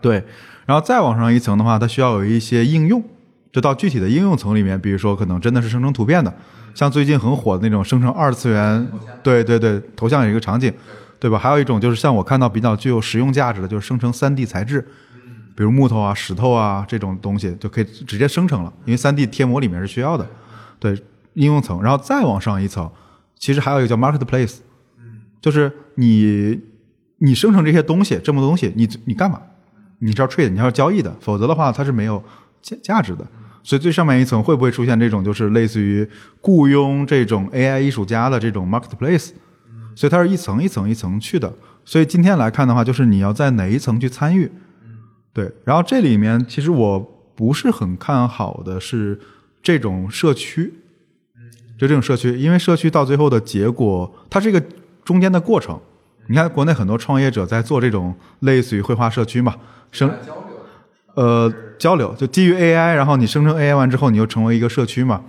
[0.01, 0.21] 对，
[0.65, 3.01] 然后再往上一层的话，它需要有一些应用，
[3.53, 6.35] 就到具体的应用层里面，比如说可能真的是生成图片的，
[6.75, 8.85] 像最近很火的那种生成二次元，
[9.23, 10.73] 对对对，头像有一个场景，
[11.21, 11.39] 对吧？
[11.39, 14.85] 还有一种就是像我看到比较具有实用价值的，就是生成 3D 材质，
[15.57, 20.25] 比如木头啊、石头啊这种东西就可以直接生成了，因为 3D 贴膜里面是需要的。
[20.79, 20.95] 对
[21.33, 22.89] 应用层，然后再往上一层，
[23.39, 24.59] 其实还有一个叫 marketplace，
[25.41, 26.61] 就是你
[27.19, 29.41] 你生成这些东西，这么多东西，你你干嘛？
[30.01, 32.23] 你是要 trade，你要交易的，否则的话它是没有
[32.61, 33.27] 价价值的。
[33.63, 36.07] 所以最上面一层会不会出现这种就是类似于
[36.41, 39.31] 雇佣这种 AI 艺术家的这种 marketplace？
[39.95, 41.53] 所以它是一层一层一层去的。
[41.85, 44.53] 所以今天来看的话，就是你要在哪一层去参与？
[45.37, 46.99] 对，然后这里面其实我
[47.35, 49.21] 不是很看好的是。
[49.63, 50.73] 这种社区，
[51.77, 54.63] 就这种社区，因为社区到最后的结果，它是一个
[55.05, 55.77] 中间的过程。
[56.29, 59.57] 你看，国内很多创业者在做这种类似于绘画社区嘛，
[59.91, 60.09] 生
[61.17, 65.25] 呃交流，就基于 AI，然后你生成 AI 完之后，你又成为一个社区嘛。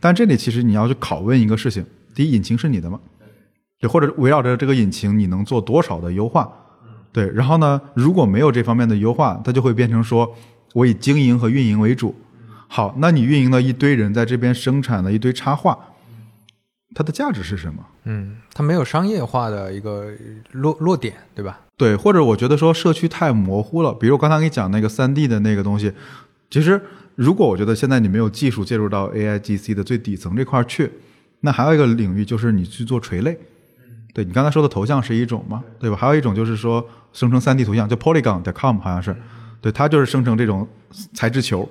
[0.00, 2.98] 但这里其实你要去拷问一个事情：第一，引擎是你的吗？
[3.78, 6.50] 对，或者围绕着这个引擎，你能做多少的优化？
[7.12, 10.34] 对，然后呢，如果没有这方面的优化，它就会变成说
[10.72, 12.14] 我以经营和运营为主。
[12.68, 15.78] 好，那你运营了一堆人在这边生产了一堆插画，
[16.94, 17.84] 它的价值是什么？
[18.04, 20.10] 嗯，它没有商业化的一个
[20.52, 21.60] 落落点，对吧？
[21.76, 23.92] 对，或者我觉得说社区太模糊了。
[23.92, 25.92] 比如我刚才给你讲那个三 D 的那个东西，
[26.50, 26.80] 其实
[27.14, 30.90] 如果我觉得现在你没有技术介入到 AIGC 的最底层这块去，
[31.40, 33.38] 那还有一个领域就是你去做垂类。
[34.14, 35.96] 对你刚才说的头像是一种嘛，对吧？
[35.96, 39.16] 还有一种就是说生成三 D 图像，叫 Polygon.com 好像是，
[39.60, 40.66] 对，它就是生成这种
[41.14, 41.68] 材质球。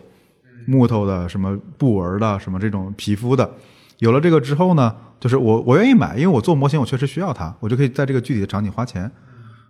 [0.68, 3.52] 木头的什么布纹的什么这种皮肤的，
[3.98, 9.12] 有了这个之后呢，就是我我愿意买，因为我做模型我确实需要它，我就可以在这个具体的场景花钱。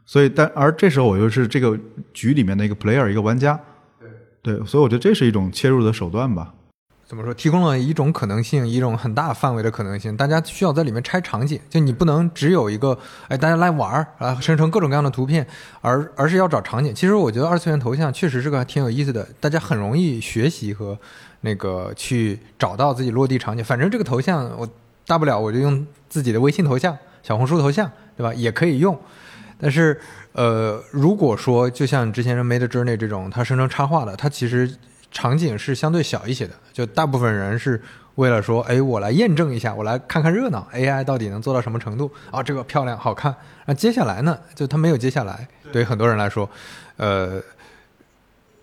[0.06, 1.80] 所以，但而这时候我又是这个
[2.14, 3.58] 局里面的一个 player 一个玩家，
[4.42, 6.54] 对对，所以我觉得这是一种切入的手段吧。
[7.12, 7.34] 怎么说？
[7.34, 10.16] 提供了一种可能性，一种很大范围的可能性。
[10.16, 12.98] 大家需要在里面拆场景，就你不能只有一个，
[13.28, 15.46] 哎，大家来玩儿啊，生成各种各样的图片，
[15.82, 16.96] 而而是要找场景。
[16.96, 20.98] 其实我觉得二次元头像确实是个挺有意思的，大家很容易学习和
[21.42, 23.62] 那个去找到自己落地场景。
[23.62, 24.66] 反正这个头像，我
[25.06, 28.34] 大不了我就用自己的微信头像、小红书头像，对吧？
[28.34, 28.98] 也可以用。
[29.60, 30.00] 但是，
[30.32, 34.74] 呃，如果说就像之前 Made Journey 这种，它生成插画的，它其实。
[35.12, 37.82] 场景是相对小一些的，就大部分人是
[38.16, 42.42] 为了说，哎，我来验证一下，我来看看热闹，AI 到底能做到什么程度啊？
[42.42, 43.36] 这个漂亮好看。
[43.66, 44.38] 那接下来呢？
[44.56, 46.50] 就它没有接下来，对于很多人来说，
[46.98, 47.42] 呃，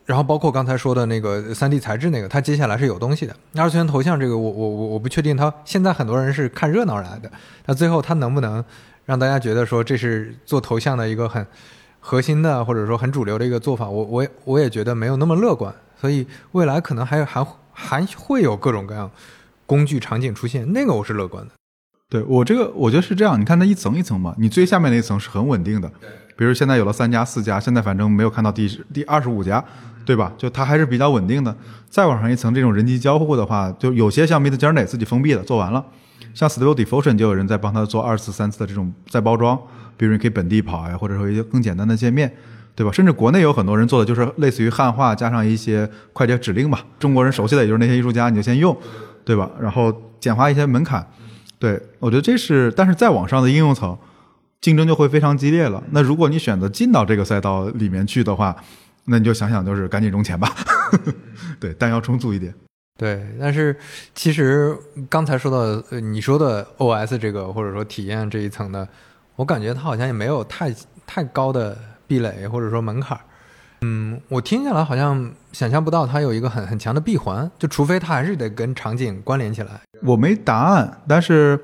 [0.07, 3.37] 然后包括刚才说的那个三 D 材质那个，它接下来是有东西的。
[3.57, 7.31] 二次元头像这个，我我我我不确定，它现在很多人是看热闹来的，
[7.67, 8.65] 那最后它能不能
[9.05, 11.47] 让大家觉得说这是做头像的一个很
[12.01, 13.89] 核心的，或者说很主流的一个做法？
[13.89, 15.75] 我我我也觉得没有那么乐观。
[16.01, 19.11] 所以未来可能还还还会有各种各样
[19.67, 21.51] 工具场景出现，那个我是乐观的。
[22.09, 23.39] 对我这个，我觉得是这样。
[23.39, 25.91] 你看它一层一层嘛，你最下面那一层是很稳定的。
[26.37, 29.63] 比如现在有了三家四家，现在反正没有看到第第二十五家，
[30.07, 30.33] 对吧？
[30.39, 31.55] 就它还是比较稳定的。
[31.91, 35.85] 再往上一层，这种人机交互的话，就有些像 Midjourney 自己封闭的做完了，
[36.33, 39.61] 像 Stable Diffusion 就有人在帮他做二次、三次的这种再包装，
[39.99, 42.35] 比如你可以本地跑呀，或者说一些更简单的界面。
[42.79, 42.93] 对吧？
[42.93, 46.87] 甚至国内有很多人做的就是类似于汉化加上一些快捷指令吧。
[47.01, 48.77] 中国人熟悉的也就是那些艺术家，你就先用，
[49.25, 49.51] 对吧？
[49.61, 51.05] 然后简化一些门槛。
[51.59, 53.99] 对，我觉得这是，但是再往上的应用层，
[54.61, 55.83] 竞争就会非常激烈了。
[55.91, 58.55] 那如果你选择进到这个赛道里面去的话，
[59.07, 60.55] 那你就想想，就是赶紧融钱吧，
[61.59, 62.55] 对，弹药充足一点。
[62.97, 63.77] 对，但是
[64.15, 64.77] 其实
[65.09, 68.89] 刚才说到呃你说的 OS 这个或者说体验这一层的，
[69.35, 70.73] 我感觉它好像也没有太
[71.07, 71.77] 太高的
[72.09, 73.21] 壁垒或者说门槛儿。
[73.83, 79.81] 嗯，我听下来好像想象不到它有一个很很强的闭环，就除非它还是得跟场景关联起来。
[80.03, 81.61] 我没答案，但是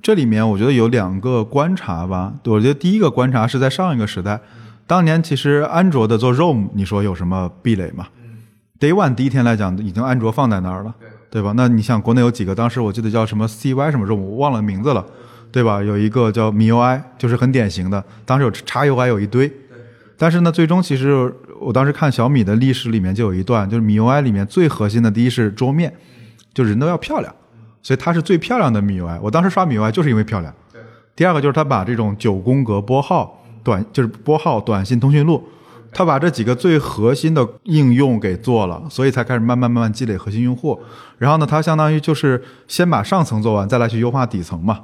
[0.00, 2.32] 这里面我觉得有两个观察吧。
[2.44, 4.38] 我觉得第一个观察是在上一个时代，
[4.86, 8.06] 当年其实安卓的做 ROM，你说有什么壁垒吗
[8.78, 10.94] ？Day One 第一天来讲，已经安卓放在那儿了，
[11.30, 11.52] 对吧？
[11.56, 15.04] 那你像国内有几个，当时我记得叫什么 CY 什么 ROM，我忘了名字了，
[15.50, 15.82] 对吧？
[15.82, 19.50] 有一个叫 MIUI，就是很典型的，当时有 XUI 有一堆，
[20.18, 25.94] 但是呢，最终其实我当时看小米的历史里面就有一段，就是 MIUI 里面最核心的第一是桌面，
[26.54, 27.34] 就人都要漂亮，
[27.82, 29.18] 所以它是最漂亮的 MIUI。
[29.22, 30.54] 我当时刷 MIUI 就是因为漂亮。
[31.14, 35.42] 第二个就是它把这种九宫格拨号短，就是拨号短信通讯录，
[35.92, 40.78] 它把这几个最核心的应用给做了，所以才开始慢慢慢慢积累核心用户。
[41.18, 44.80] 然后呢，它相当于就是先把上层做完，再来去优化底层嘛。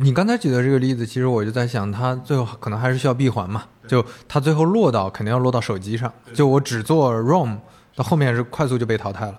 [0.00, 6.12] 你刚才举的这个例子，其实我就在想，它最后可能还是需要闭环嘛，就它最后落到肯定要落到手机上。
[6.32, 7.56] 就我只做 ROM，
[7.94, 9.38] 到后面是快速就被淘汰了。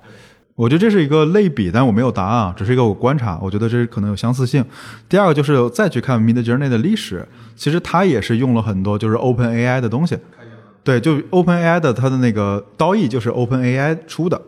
[0.56, 3.38] 我觉得这是一个类比，但我没有答案，只是一个我观察。
[3.40, 4.66] 我觉得这可能有相似性。
[5.08, 10.18] 第二个就是再去看 Mid Journey 的历史，其实它也是用了很多就是 Open AI 的东西。
[10.84, 14.42] 对，就 Open AI 的它的那个刀翼就是 Open AI 出的。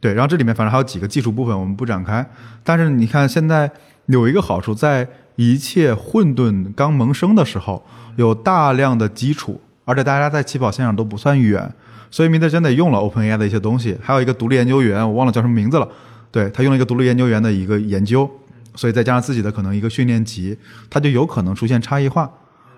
[0.00, 2.26] 对，然后这里面反正还有几个技术部分我们不展开。
[2.64, 3.70] 但是你看现在
[4.06, 5.06] 有一个好处，在
[5.40, 7.82] 一切混沌刚萌生的时候，
[8.16, 11.72] 有大量的基础，而且大家在起跑线上都不算远。
[12.10, 15.88] 所以 Mid Journey 用了 OpenAI 的一些东西，还有一个独立研究员，我忘了叫什么名字了。
[16.30, 18.30] 对他用了一个独立研究员的一个研究，
[18.74, 20.54] 所以再加上自己的可能一个训练集，
[20.90, 22.30] 它就有可能出现差异化。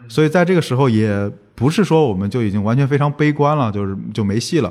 [0.06, 4.70] 所以在这个时候，也不是说我们就已经完全非常悲观了，就是就没戏了。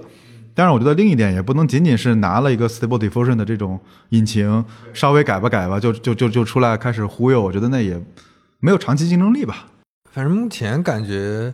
[0.53, 8.01] 当然，我觉得另一点也不能仅仅是拿了一个 Stable Diffusion 的这种引擎，稍微改吧改吧，就就就就出来开始忽悠，我觉得那也
[8.59, 9.67] 没有长期竞争力吧。
[10.11, 11.53] 反正目前感觉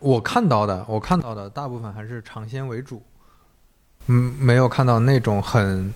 [0.00, 3.00] 我看到的，我看到的大部分还是尝鲜为主，
[4.08, 5.94] 嗯，没有看到那种很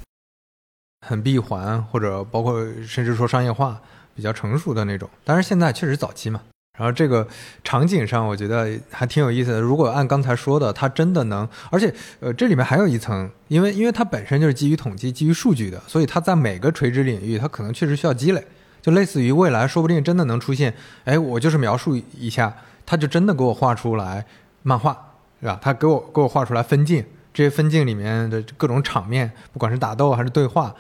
[1.06, 3.80] 很闭环或者包括甚至说商业化
[4.14, 5.10] 比较成熟的那种。
[5.24, 6.40] 当然现在确实早期嘛。
[6.80, 7.28] 然后这个
[7.62, 9.60] 场景上，我觉得还挺有意思的。
[9.60, 18.42] 如果按刚才说的，它真的能，而且呃，这里面还有一层，因为因为它本身就是基于统计、基于数据的，所以它在每个垂直领域，它可能确实需要积累。
[18.80, 20.72] 就类似于未来，说不定真的能出现，
[21.04, 22.50] 哎，我就是描述一下，
[22.86, 24.24] 它就真的给我画出来
[24.62, 24.96] 漫画，
[25.42, 25.58] 是吧？
[25.60, 30.74] 它给我给我画出来分镜，这些分镜里面的各种场面，不管是打斗还是对话，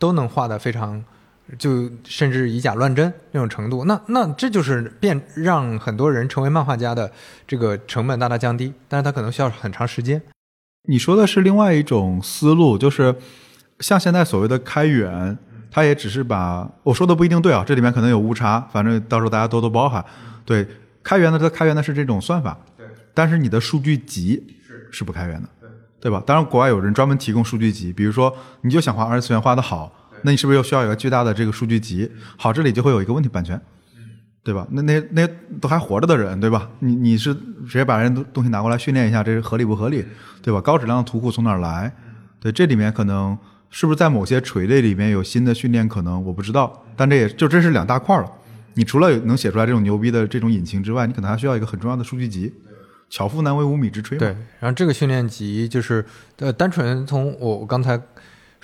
[0.00, 1.00] 都能画得非常，
[1.58, 3.84] 就甚至以假乱真那种程度。
[3.84, 7.10] 那那这就是变让很多人成为漫画家的
[7.46, 10.20] 这个成本大大降低，但是他可能需要很长时间。
[10.88, 13.14] 你说的是另外一种思路，就是
[13.80, 15.38] 像现在所谓的开源，
[15.70, 20.04] 他也只是把我说的不一定对啊，这里面可能有误差，反正到时候大家多多包涵。
[20.44, 20.66] 对，
[21.02, 25.48] 开源的它开源的是这种算法，对，但是你的数据集是是不开源的，
[26.00, 26.22] 对吧？
[26.26, 29.90] 当然，国外有人专门提供数据集，比如说你就想画二次元画的好，
[30.24, 32.10] 那你是不是又需要一个巨大的这个数据集？
[32.38, 33.60] 好，这里就会有一个问题，版权，
[34.42, 34.66] 对吧？
[34.70, 35.28] 那那那
[35.60, 36.70] 都还活着的人，对吧？
[36.78, 40.04] 你你是直接把人东东西拿过来训练一下，这是合理不合理？
[40.42, 40.60] 对吧？
[40.60, 41.92] 高质量的图库从哪儿来？
[42.40, 43.36] 对，这里面可能
[43.68, 46.24] 是不是在某些垂类里面有新的训练可能？
[46.24, 48.30] 我不知道，但这也就这是两大块了。
[48.74, 52.52] 你除了能写出来这种牛逼的这种引擎之外，你可能还需要一个很重要的数据集。
[53.10, 54.18] 巧妇难为无米之炊嘛。
[54.18, 56.04] 对，然后这个训练集就是，
[56.38, 58.00] 呃，单纯从我我刚才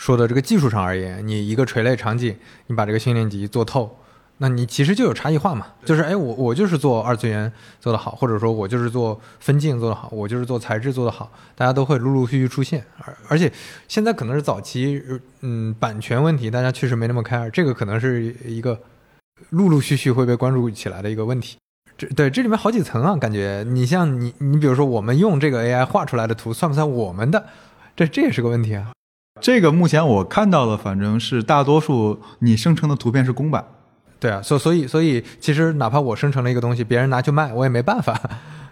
[0.01, 2.35] 说的这个技术上而言，你一个垂类场景，
[2.69, 3.99] 你把这个训练集做透，
[4.39, 5.67] 那你其实就有差异化嘛。
[5.85, 12.83] 就是，哎，我我就是做二次元做得好，或者说我就是做分镜做得好，我就是做材质做得好，大家都会陆陆续续出现。
[13.05, 13.53] 而而且
[13.89, 15.03] 现在可能是早期，
[15.43, 18.81] 嗯，版权问题大家确实没那么 care，这个可能是一个
[19.51, 21.59] 陆陆续续会被关注起来的一个问题。
[21.99, 27.45] 这对这里面好几层啊，感觉你像你你比如说我们用这个 AI 画出来的图算不算我们的？
[27.95, 28.93] 这这也是个问题啊。
[29.40, 33.64] 这个目前我看到的，反正是大多数你生成的图片是公版。
[34.19, 38.21] 对啊，所所以所以其实哪怕我生成了一个东西，别人拿去卖，我也没办法。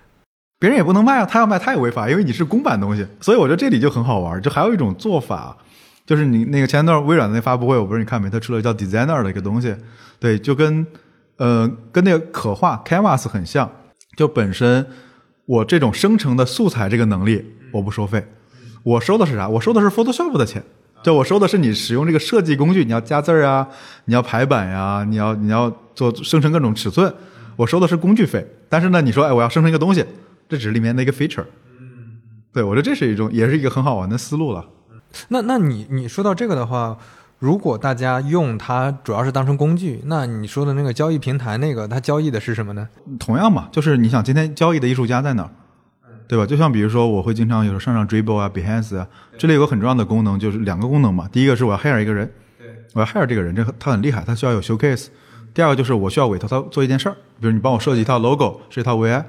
[0.60, 3.06] 别人也不能卖啊，他要卖他也违法，因为你是公版东西。
[3.20, 4.42] 所以我觉得这里就很好玩。
[4.42, 5.56] 就还有一种做法，
[6.04, 8.28] 就是你那个前一段微软的那发布会，我不是你看没？
[8.28, 9.74] 他出了叫 Designer 的一个东西，
[10.18, 10.84] 对，就跟
[11.36, 13.70] 呃跟那个可画 Canvas 很像。
[14.16, 14.84] 就本身
[15.46, 18.26] 我这种生成的素材这个能力，我不收费，
[18.88, 19.46] 我收的是啥？
[19.46, 20.62] 我收的是 Photoshop 的钱。
[21.02, 23.68] 就我收的是你使用这个设计工具，你要加字儿啊，
[24.06, 27.12] 你要排版呀、你要你要做生成各种尺寸，
[27.56, 28.44] 我收的是工具费。
[28.68, 30.04] 但是呢，你说哎，我要生成一个东西，
[30.48, 31.44] 这只是里面的一个 feature。
[32.52, 34.64] 对，我觉得这是一种，也是一个很好玩的思路了。
[35.28, 36.96] 那那你你说到这个的话，
[37.38, 42.88] 如果大家用它主要是当成工具，那你说的那个交易平台那个，它交易的是什么呢？
[43.20, 45.50] 同样嘛，就是你想今天交易的艺术家在哪儿，
[46.28, 46.44] 对吧？
[46.44, 51.26] 就像比如说，我会经常有时候上上 Dribble 啊、Behance 啊，这里有个很重要的功能，就是两个功能嘛。
[51.32, 52.30] 第一个是我要 hire 一个人，
[52.92, 55.06] 我要 hire 这个人，这他很厉害，他需要有 showcase。
[55.54, 59.24] 第二个就是我需要委托他做一件事儿，比如你帮我设计一套 logo，设计一套 VI。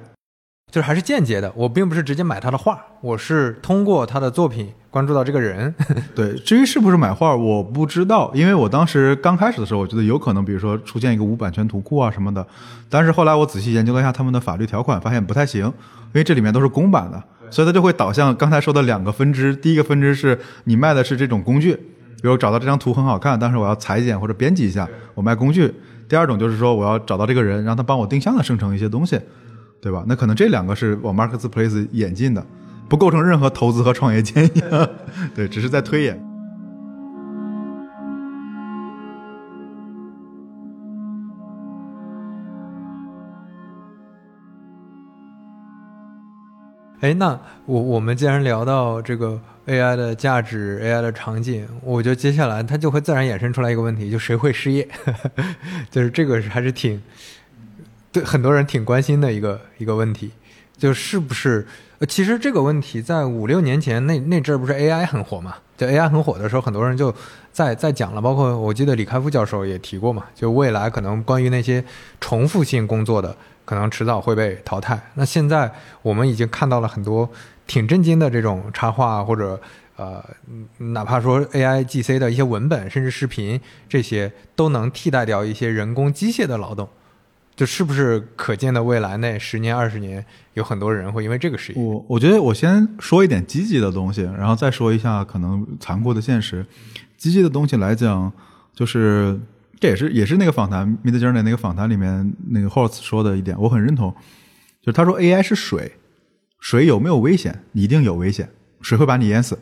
[0.71, 5.73] 就是还是间接的，我并不是直接买他的画，我是通过他的作品关注到这个人。
[6.15, 12.45] 对，至于是不是买画，我不知道，因为我当时刚开始的时候，我觉得有可能，比如说出现一个无版权图库啊什么的。
[12.89, 15.73] 但是后来我仔细研究了一下他们的法律条款，发现不太行，因
[16.13, 19.55] 为这里面都是公版的，所以它就会导向刚才说的两个分支。
[19.55, 25.73] 第一个分支是你卖的是这种工具，比如找到这张图很好看，但是我要裁剪或者编辑一下，我卖工具。
[26.07, 29.19] 第二种就是说我要找到这个人，让他帮我定向的生成一些东西。
[29.81, 30.03] 对吧？
[30.07, 32.45] 那可能这两个是往 marketplace 演进的，
[32.89, 34.63] 不构成任何投资和创业建议。
[35.35, 36.19] 对，只是在推演。
[47.01, 54.85] 哎，那我我们既然聊到这个 AI 的价值、AI 的场景，我觉得接下来它就会自然衍生出来一个问题，就谁会失业？
[55.89, 57.01] 就是这个是还是挺。
[58.11, 60.31] 对很多人挺关心的一个一个问题，
[60.79, 61.67] 就是不是？
[62.07, 65.55] 其实这个问题在五六年前那那阵儿不是 AI 很火嘛？
[65.75, 67.13] 就 AI 很火的时候，很多人就
[67.51, 71.83] 在在讲了，包括我记得李开复教授也提过嘛，就未来可能关于那些
[72.21, 74.97] 重复性工作的，可能迟早会被淘汰。
[75.15, 75.69] 那现在
[76.01, 77.29] 我们已经看到了很多
[77.67, 79.59] 挺震惊的这种插画，或者
[79.97, 80.23] 呃，
[80.77, 86.87] 哪怕说 AI GC 的一些文本，甚至视频，这些都能替代掉一些人工机械的劳动。
[87.59, 91.83] 就是不是可见的未来那十年二十年，有很多人会因为这个事业。
[91.83, 96.65] 我我觉得我先说一点积极的东西，然后再说一下可能残酷的现实。
[97.17, 98.31] 积极的东西来讲，
[98.73, 99.37] 就是
[99.77, 104.15] 这也是也是那个访谈 Mid Journey 那个访谈里面那个 Horst 说的一点，我很认同。
[104.81, 105.97] 就是他说 AI 是水，
[106.61, 107.63] 水有没有危险？
[107.73, 109.59] 一定有危险，水会把你淹死，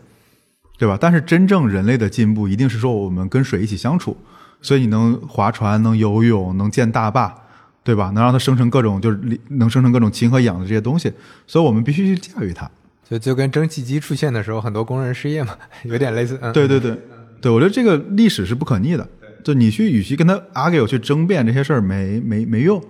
[0.77, 0.95] 对吧？
[1.01, 4.15] 但是真正人类的进步，一定是说我们跟水一起相处，
[4.61, 7.45] 所以你能划船，能游泳，能建大坝。
[7.87, 8.11] 对吧？
[8.13, 11.09] 能让它生成各种，就是能生成各种氢和氧的这些东西，
[11.47, 12.69] 所以我们必须去驾驭它。
[13.09, 15.55] 就就跟蒸汽机出现的时候，很多工人失业嘛，
[15.87, 16.37] 有点类似。
[16.53, 16.99] 对对对，
[17.39, 19.07] 对我觉得这个历史是不可逆的。
[19.41, 22.83] 就你去与其跟他 argue 去争辩这些事儿，没没没用，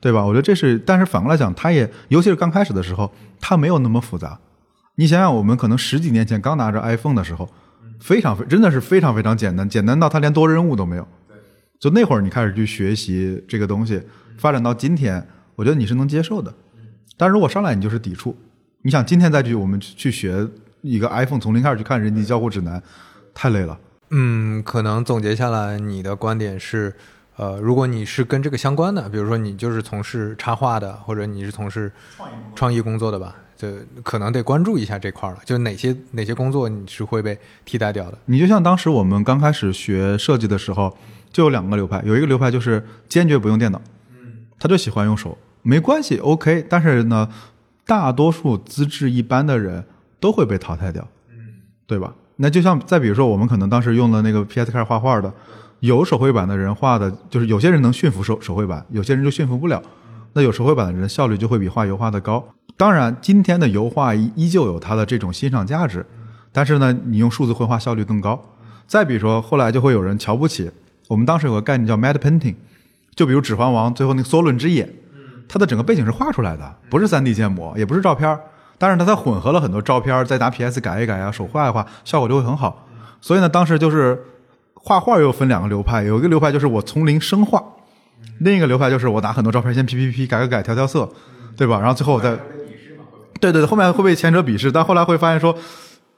[0.00, 0.24] 对吧？
[0.24, 4.38] 我觉得这是，但是反过来讲，它也，尤其是刚开始的时候，它没有那么复杂。
[4.94, 7.46] 你想想，我们可能十几年前刚拿着 iPhone 的时候，
[8.00, 11.06] 非常非真的是非常非常简单，简单到它连多任务都没有。
[11.80, 14.00] 就那会儿你开始去学习这个东西。
[14.36, 16.54] 发展到今天，我觉得你是能接受的，
[17.16, 18.36] 但如果上来你就是抵触，
[18.82, 20.46] 你想今天再去我们去学
[20.82, 22.82] 一个 iPhone 从零开始去看人机交互指南，
[23.34, 23.78] 太累了。
[24.10, 26.94] 嗯，可能总结下来，你的观点是，
[27.36, 31.92] 呃，如果你是跟这个相关的，比如说你就是从事插画的，或者你是从事
[32.54, 33.68] 创意工作的吧，就
[34.02, 35.38] 可能得关注一下这块了。
[35.44, 38.18] 就哪些哪些工作你是会被替代掉的？
[38.24, 40.96] 你就像当时我们刚开始学设计的时候，
[41.32, 43.80] 就有两个流派，有一个流派就是坚决不用电脑。
[44.58, 46.66] 他就喜欢用手，没关系，OK。
[46.68, 47.28] 但是呢，
[47.86, 49.84] 大多数资质一般的人
[50.20, 51.06] 都会被淘汰掉，
[51.86, 52.14] 对吧？
[52.36, 55.32] 那就像再比如说，我们可能当时用的那个 PS 开始画画的，
[55.80, 59.82] 有手绘板的人画的，就是有些人能驯服手手绘板，有些人就驯服不了。
[60.32, 62.46] 那有手绘板的人效率就会比画油画的高。
[62.76, 66.04] 当然，今天的油画依旧有它的这种欣赏价值，
[66.52, 68.42] 但是呢，你用数字绘画效率更高。
[68.86, 70.70] 再比如说，后来就会有人瞧不起
[71.10, 72.54] 我们当时有个概念叫 Mad Painting。
[73.16, 74.88] 就比如《指环王》最后那个梭伦之眼，
[75.48, 78.38] 它的整个背景是画出来的，不是三 D 建模，也不是照片
[78.78, 82.86] 但是它它混合了很多照片再拿 PS 改一改啊，手画一画，效果就会很好。
[83.20, 84.22] 所以呢，当时就是
[84.74, 87.60] 画画又分两个流派，有一个流派就是我从零生画，
[88.38, 91.06] 另一个流派就是我拿很多照片先 P P P 改改改调调色，
[91.56, 91.80] 对吧？
[91.80, 92.30] 然后最后我再
[93.40, 95.54] 对对对，后面会被前者鄙视，但后来会发现说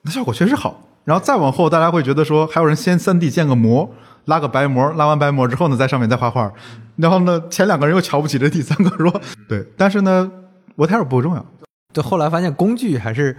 [0.03, 0.89] 那效果确实好。
[1.05, 3.93] 然后再往后，大家会觉得说还有人先三 D 建个模。
[4.27, 6.53] 拉个白膜，拉完白膜之后呢，在上面再画画，
[6.97, 10.31] 然后呢，前两个人又瞧不起这第三个，说对，但是呢
[10.77, 11.45] ，whatever 不重要。
[11.93, 13.37] 就后来发现工具还是，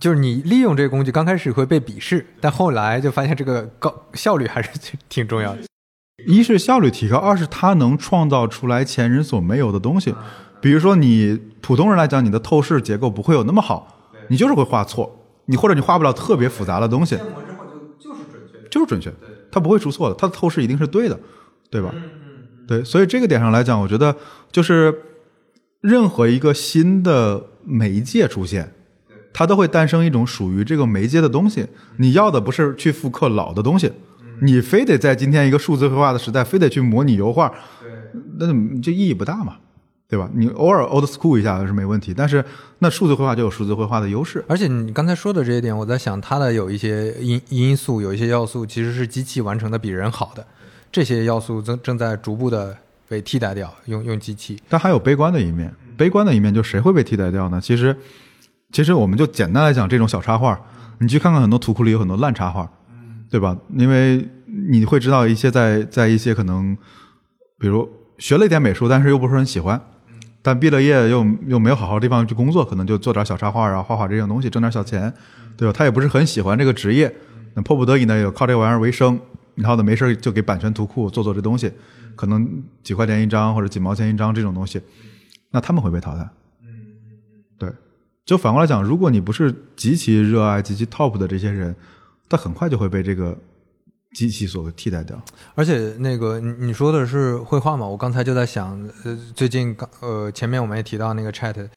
[0.00, 4.70] 就是你利用这个工具，刚开始会被鄙视，但后来就发现这个高效率还是
[5.08, 5.58] 挺重要的。
[6.26, 10.14] 一是效率提高，二是它能创造出来前人所没有的东西。
[10.60, 13.86] 比如说你普通人来讲，你的透视结构不会有那么好，
[14.28, 15.14] 你就是会画错，
[15.44, 17.16] 你或者你画不了特别复杂的东西。
[17.16, 17.64] 建模之后
[18.00, 18.22] 就就是
[18.70, 19.12] 就是准确，
[19.56, 21.18] 它不会出错的，它的透视一定是对的，
[21.70, 21.90] 对吧？
[22.68, 24.14] 对，所以这个点上来讲，我觉得
[24.52, 24.94] 就是
[25.80, 28.70] 任何一个新的媒介出现，
[29.32, 31.66] 它都会诞生一种属于这个媒介的东西。
[31.96, 33.90] 你要的不是去复刻老的东西，
[34.42, 37.50] 你非得在今天一个数字绘画的时代，非得去模拟油画，
[38.38, 38.46] 那
[38.82, 39.56] 这意义不大嘛，
[40.08, 40.30] 对吧？
[40.34, 42.44] 你偶尔 old school 一下是没问题，但是
[42.78, 44.44] 那数字绘画就有数字绘画的优势。
[44.48, 50.46] 而且你刚才说的这一点，我在想，它的有一些因因素，有一些要素其实是机器完成的比人好的，
[50.92, 52.76] 这些要素正正在逐步的
[53.08, 54.60] 被替代掉，用用机器。
[54.68, 57.60] 但还有悲观的一面，悲观的一面就谁会被替代掉呢？
[57.60, 57.96] 其实，
[58.70, 60.60] 其实我们就简单来讲，这种小插画，
[60.98, 62.70] 你去看看很多图库里有很多烂插画，
[63.28, 63.56] 对吧？
[63.74, 64.28] 因为
[64.68, 66.76] 你会知道一些在在一些可能，
[67.58, 67.88] 比如
[68.18, 69.80] 学了一点美术，但是又不是很喜欢，
[70.46, 75.12] 但毕了业又又没有好好地方去工作，可能就做点小插画啊，画画这种东西挣点小钱，
[75.56, 75.72] 对吧？
[75.76, 77.12] 他也不是很喜欢这个职业，
[77.54, 79.18] 那迫不得已呢，有靠这玩意儿为生，
[79.56, 81.72] 然后呢没事儿就给版权图库做做这东西，
[82.14, 84.80] 可能几块钱一张或者几毛钱一张这种东西，
[85.50, 86.28] 那他们会被淘汰。
[87.58, 87.68] 对，
[88.24, 91.74] 就反过来讲，如果你不是极其热爱、极其 top 的这些人，
[92.28, 93.36] 他很快就会被这个
[94.16, 95.20] 机器所替代掉。
[95.54, 97.86] 而且那个你你说的是绘画嘛？
[97.86, 101.68] 我刚才就在想，呃，最近刚呃前面我们也提到那个 Chat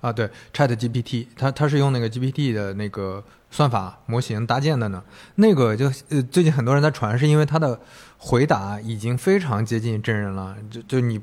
[0.00, 3.22] 啊，对 Chat GPT，它它是用那个 GPT 的那个
[3.52, 5.04] 算法模型搭建的呢。
[5.36, 7.78] 那个就呃最近很多人在传，是因为它的
[8.18, 11.20] 回答已经非常接近真人了，就就你。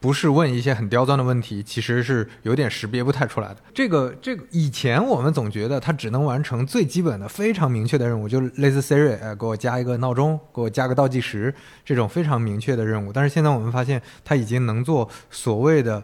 [0.00, 3.56] 不是问一些很刁钻的问题，其实是有点识别不太出来的。
[3.74, 11.52] 这个这个以前我们总觉得它只能完成最基本的、非常明确的任务，就类似 Siri，呃，给我加一个闹钟，给我加个倒计时
[11.84, 13.12] 这种非常明确的任务。
[13.12, 16.02] 但是现在我们发现，它已经能做所谓的，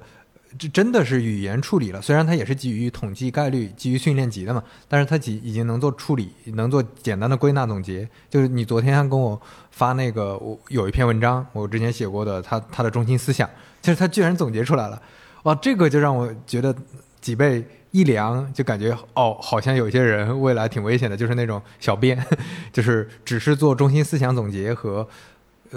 [0.58, 2.00] 这真的是语言处理了。
[2.00, 8.08] 虽然它也是基于统计概率、基于训练集的嘛，但是它已已经能做处理，能做简单的归纳总结。
[8.30, 9.40] 就是你昨天还跟我
[9.70, 13.48] 发那个，我有一篇文章，我之前写过的，它它的中心思想。
[13.82, 15.02] 就是他居然总结出来了，
[15.42, 16.74] 哇，这个就让我觉得
[17.20, 22.18] 脊背一凉，就感觉哦，好像有些人未来挺危险的，就是那种小编，
[22.72, 25.06] 就是只是做中心思想总结和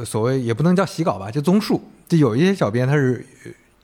[0.06, 1.82] 所谓也不能叫洗稿吧，就综述。
[2.08, 3.26] 就有一些小编他是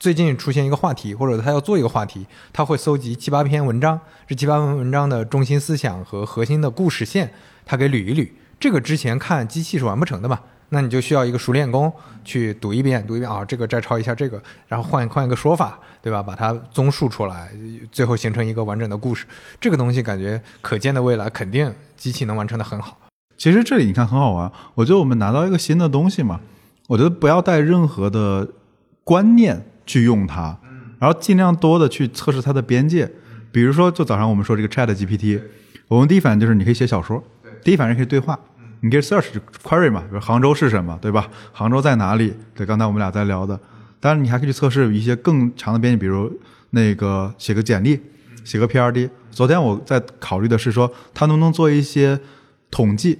[0.04, 7.32] 最近出现一个话题，或者他要做一个话题，他会搜集七八篇文章，这七八篇文章的中心思想和核心的故事线，
[7.64, 8.28] 他给捋一捋。
[8.60, 10.38] 这个之前看机器是完不成的嘛。
[10.68, 11.90] 那你就需要一个熟练工
[12.22, 14.38] 去读一遍，读一遍啊，这个摘抄一下这个，
[14.68, 16.22] 然后换换一个说法，对吧？
[16.22, 17.50] 把它综述出来，
[17.90, 19.24] 最后形成一个完整的故事。
[19.58, 22.98] 这个东西感觉可见的未来肯定机器能完成的很好。
[23.38, 26.42] 其实这里你看很好玩，我觉得我们拿到一个新的东西嘛，
[26.88, 28.50] 我觉得不要带任何的
[29.02, 30.58] 观念去用它，
[30.98, 33.10] 然后尽量多的去测试它的边界。
[33.52, 35.40] 比如说，就早上我们说这个 Chat GPT，
[35.88, 37.22] 我们第一反应就是你可以写小说，
[37.62, 38.38] 第一反应可以对话。
[38.80, 39.28] 你可以 search
[39.62, 41.26] query 嘛，比如杭州是什么，对吧？
[41.52, 42.34] 杭州在哪里？
[42.54, 43.58] 对，刚才我们俩在聊的。
[43.98, 46.30] 当然，你还可以去测试一些更长的编辑，比如
[46.70, 47.98] 那个写个简历，
[48.44, 49.08] 写个 PRD。
[49.30, 52.20] 昨天我在考虑的是说，它能不能做一些
[52.70, 53.18] 统计。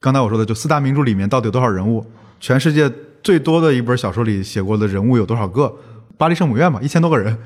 [0.00, 2.06] 刚才我说的，就四大名著里面到底有多少人物？
[2.40, 2.90] 全世界
[3.22, 5.74] 最多的一本小说里写过的人物有多少个？
[6.18, 7.36] 巴黎圣母院嘛，一千多个人。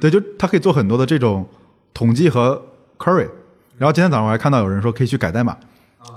[0.00, 1.48] 对，就它可以做很多的这种
[1.94, 2.60] 统计和
[2.98, 3.28] query。
[3.78, 5.56] 然后今天早上我还看到有人说可以去改代码。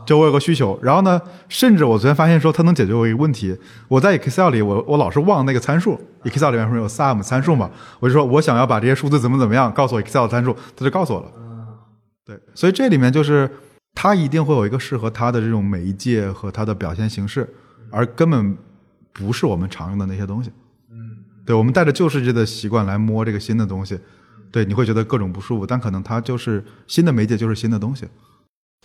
[0.05, 3.57] 就我有个需求，然后呢，甚至我昨天发现说它能解决我一个问题。
[3.87, 5.99] 我在 Excel 里，我我老是忘那个参数。
[6.23, 7.69] Excel 里面不是有 sum 参数嘛？
[7.99, 11.31] 我就说我想要把这些数字怎么怎么样，告诉我 Excel 参数，它就告诉我了。
[12.25, 13.49] 对，所以这里面就是
[13.95, 17.51] 它一定会有一个适合它的这种媒介和它的表现形式，
[17.89, 18.55] 而根本
[19.19, 20.49] 不是我们常用的那些东西。
[20.89, 23.99] 嗯，对，我们带着旧世界的习惯来摸这个新的东西，
[24.51, 28.07] 对，你会觉得各种不舒服，但可能它就是新的媒介，就是新的东西。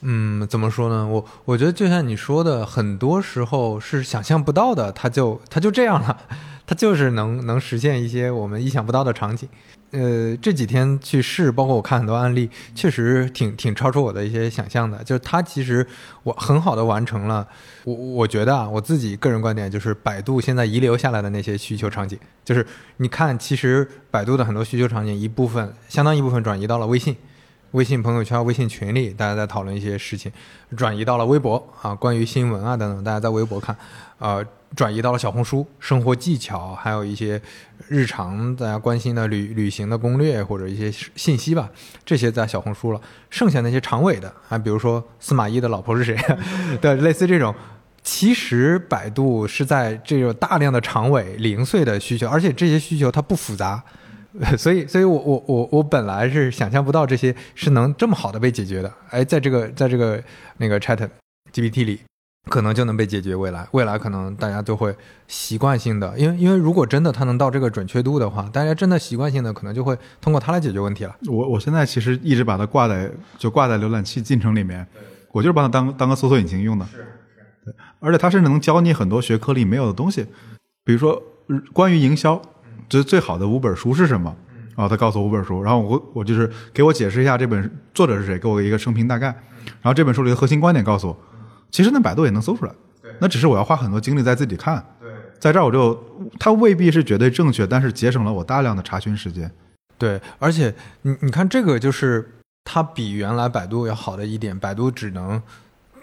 [0.02, 1.06] 嗯，怎么说呢？
[1.06, 6.18] 我我觉得就像你说的，很多时候是想象不到的，它就它就这样了，
[6.66, 9.48] 它就是能能实现一些我们意想不到的场景。
[9.94, 15.02] 呃，这几天去试，包括我看很多案例，确实挺挺超出我的一些想象的。
[15.04, 15.86] 就是它其实
[16.24, 17.46] 我很好的完成了，
[17.84, 22.66] 我我觉得啊，我自己个人观点就是百度现在遗留下来的那些需求场景，就是
[22.96, 27.16] 你看，其实百度的很多需求场景一部分，相当一部分转移到了微信。
[27.70, 30.30] 微信朋友圈、微信群里，大家在讨论一些事情，
[30.76, 33.76] 转移到了微博啊，关于新闻啊等等，大家在微博看，
[34.20, 34.44] 呃，
[34.76, 37.40] 转移到了小红书，生活技巧，还有一些
[37.88, 41.70] 日常大家关心的旅旅行的攻略或者一些信息吧，
[42.04, 43.00] 这些在小红书了。
[43.30, 46.16] 剩下那些长尾的啊，比如说司马懿的老婆是谁，
[46.80, 47.54] 对，类似这种，
[48.02, 53.82] 其实百度是在这种大量的长尾零碎的需求，而且这些需求它不复杂。
[54.58, 58.92] 所以，所以我我我我本来是想象不到这些是能这么好的被解决的。
[59.10, 60.20] 哎，在这个在这个
[60.56, 61.08] 那个 Chat
[61.52, 62.00] GPT 里，
[62.46, 63.34] 可能就能被解决。
[63.34, 64.94] 未来，未来可能大家都会
[65.26, 71.16] 习惯性的，因为因为如果真的它能到这个准确度的话，大家真的习惯性的可能就会通过它来解决问题了。
[71.26, 74.86] 我我现在其实一直把它挂在就挂在浏览器进程里面，
[75.32, 76.84] 我就是把它当当个搜索引擎用的。
[76.86, 77.04] 是是，
[77.64, 80.26] 对，而且它甚至能教你很多学科里没有的东西，
[80.84, 81.22] 比如说
[81.72, 82.40] 关于营销，
[82.88, 84.34] 这最好的五本书是什么？
[84.76, 89.26] 然后他告诉我五本书，然后我我就是给我解释一下这本作者是谁，给我一个生平大概，
[89.80, 91.16] 然后这本书里的核心观点告诉我，
[91.74, 92.72] 其实那百度也能搜出来，
[93.18, 94.76] 那只是我要花很多精力在自己看，
[95.40, 96.00] 在这儿我就
[96.38, 99.50] 它未必是绝对正确，但是节省了我大量的查询时间。
[99.98, 100.72] 对，而且
[101.02, 105.42] 你你看这个就是它比原来百度要好的一点，百度只能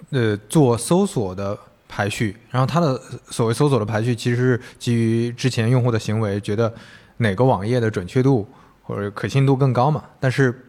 [0.10, 1.58] 呃做搜索的
[1.88, 3.00] 排序，然后它的
[3.30, 6.74] 所谓搜索的排序其实是基于之前用户的行为，觉得
[7.20, 8.46] 哪个网页的准确度。
[8.84, 10.04] 或者可信度更高嘛？
[10.20, 10.66] 但是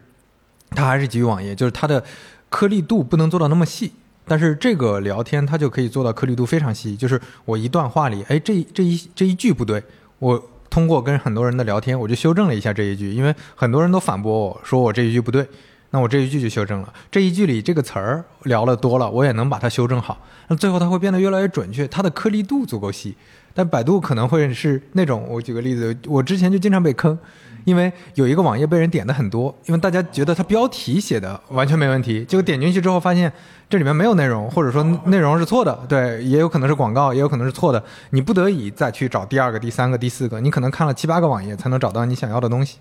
[0.69, 2.01] 它还是基于网页，就是它的
[2.49, 3.91] 颗粒度不能做到那么细。
[4.25, 9.83] 但是这个聊天它就可以做到颗粒度非常细，就是我一段话里，哎，这这一这一句不对，
[10.19, 15.47] 我通过跟很多人的聊天，我就修正了一下这一句，因为很多人都反驳我说我这一句不对，
[15.91, 16.93] 那我这一句就修正了。
[17.11, 20.25] 这一句里这个词儿聊了多了，我也能把它修正好。
[20.47, 23.15] 那最后它会变得越来越准确，它的颗粒度足够细。
[23.53, 27.17] 但百度可能会是那种，我举个例子，我之前就经常被坑。
[27.65, 33.31] 因为有一个网页被人点的很多，因为大家觉得它标题写的完全没问题，结果点进去之后发现
[33.69, 42.77] 这里面没有内容，或者说内容是错的，对，也有可能是广告，也有可能是错的，你不得已再去找第二个、第三个、第四个，你可能看了七八个网页才能找到你想要的东西，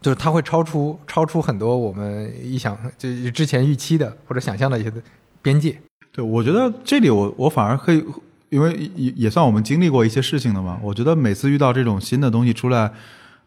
[0.00, 4.92] 就是它会超出超出很多我们意想就之前预期的或者想象的一些
[5.40, 5.78] 边界。
[6.10, 8.04] 对，我觉得这里我我反而可以，
[8.48, 12.90] 因为也也算我们经历过一些事情的嘛，我觉得每次遇到这种新的东西出来，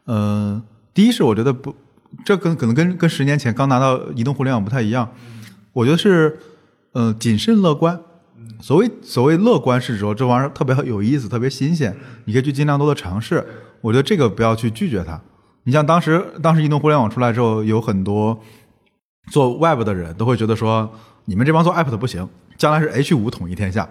[0.06, 0.62] 嗯。
[0.96, 1.76] 第一是我觉得不，
[2.24, 5.12] 这跟可能跟跟十年前刚拿到移动互联网不太一样。
[5.74, 6.40] 我觉得是，
[6.94, 8.00] 呃，谨慎乐观。
[8.62, 11.94] 所谓所谓乐观是指说这玩意儿特别有意思，特别新鲜，
[12.24, 13.46] 你可以去尽量多的尝试。
[13.82, 15.22] 我觉得这个不要去拒绝它。
[15.66, 18.42] 你像当时当时移动互联网出来之后，有很多
[19.30, 20.90] 做 Web 的人都会觉得说，
[21.26, 23.90] 你们这帮做 App 的不行，将来是 H 五统一天下。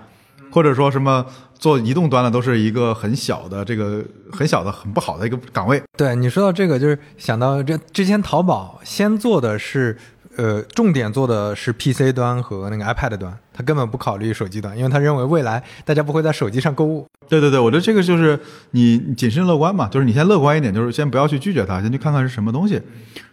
[0.54, 1.26] 或者说什么
[1.58, 5.82] 做移动端的都是一个很小的这个很小的很不好的一个岗位。
[5.96, 9.98] 对你说到这个，就是想到这之前淘宝先做的是，
[10.36, 17.04] 呃，重点做的是 PC 端和那个 iPad 端，他根本不考虑手机端，因为他认为未来大家不会在手机上购物。
[17.28, 18.38] 对对对，我觉得这个就是
[18.70, 22.74] 你谨慎乐观嘛，就是你先乐观一点，就是先不要去拒绝它，先去看看是什么东西。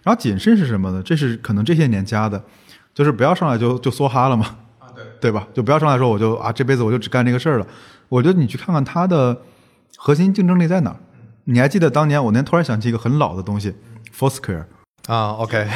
[0.01, 1.03] 然后谨慎是什么呢？
[1.05, 2.41] 这是可能这些年加的，
[2.95, 4.55] 就是不要上来就就梭哈了嘛。
[5.21, 5.47] 对吧？
[5.53, 7.67] 就不要上来说我就啊，这辈子我就只干这个事儿了。
[8.09, 9.39] 我觉得你去看看它的
[9.95, 10.97] 核心竞争力在哪儿。
[11.45, 13.73] 你还记得当年我那天突然想起一个很老的东西
[14.13, 14.65] ，Foursquare
[15.07, 15.67] 啊？OK，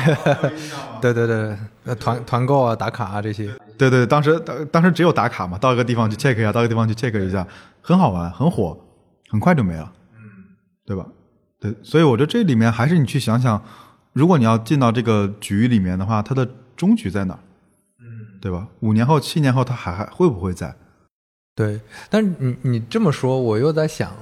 [1.01, 3.49] 对对对，团团购啊、打卡啊这些。
[3.77, 7.45] 对对，当时当当时只有打卡嘛，到一个地方去 check 一下，到一个地方去 check 一下，
[7.81, 8.77] 很好玩，很火，
[9.29, 9.91] 很快就没了。
[10.13, 11.05] 嗯，对吧？
[11.59, 13.61] 对，所以我觉得这里面还是你去想想，
[14.13, 17.39] 如果你要进到这个局里面的话，它的终局在哪儿？
[18.45, 18.67] 对吧？
[18.81, 20.75] 五年后、七年后，他还还会不会在？
[21.55, 21.81] 对，
[22.11, 24.15] 但是你你这么说，我又在想，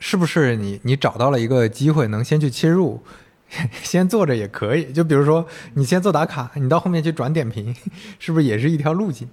[0.00, 3.00] 是不是你你找到了一个机会，能先去切入，
[3.84, 4.92] 先做着也可以。
[4.92, 7.72] 就比如说，你先做打卡，你到后面去转点评，
[8.18, 9.28] 是不是也是一条路径？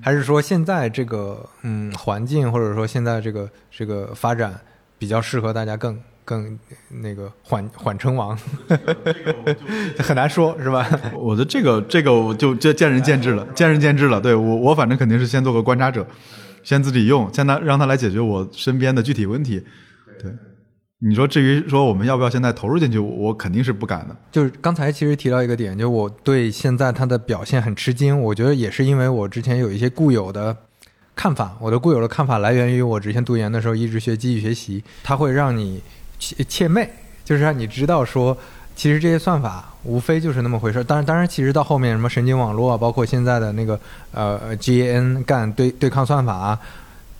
[0.00, 4.60] 还是说现在这个嗯环境，或者说现在这个这个发展
[4.96, 6.00] 比较适合大家更？
[6.26, 6.58] 更
[6.88, 8.36] 那个缓缓称王，
[9.98, 10.84] 很难说是吧？
[11.14, 14.20] 我的这个这个我就就见仁见智了，见仁见智了。
[14.20, 16.04] 对我我反正肯定是先做个观察者，
[16.64, 19.64] 先自己用，先他让他来解决我身边的具体问题。
[20.20, 20.32] 对，
[20.98, 24.16] 你说至于说我们要不要现在投入进去，我肯定是不敢的。
[24.32, 30.56] 就是刚才其实提到一个点，就我对现在他的表现很吃惊，我觉得也是因为我之前有一些固有的。
[31.14, 35.80] 看法，我的固有的看法来源于我之前读研的时候一直学机器学习，它会让你。
[36.18, 36.88] 切切妹，
[37.24, 38.36] 就是让你知道说，
[38.74, 40.82] 其实这些算法无非就是那么回事。
[40.84, 43.78] 当然，当然，其实到后面什么神经网络啊，包括现在的那个
[44.12, 46.58] 呃 GAN 干对对抗算法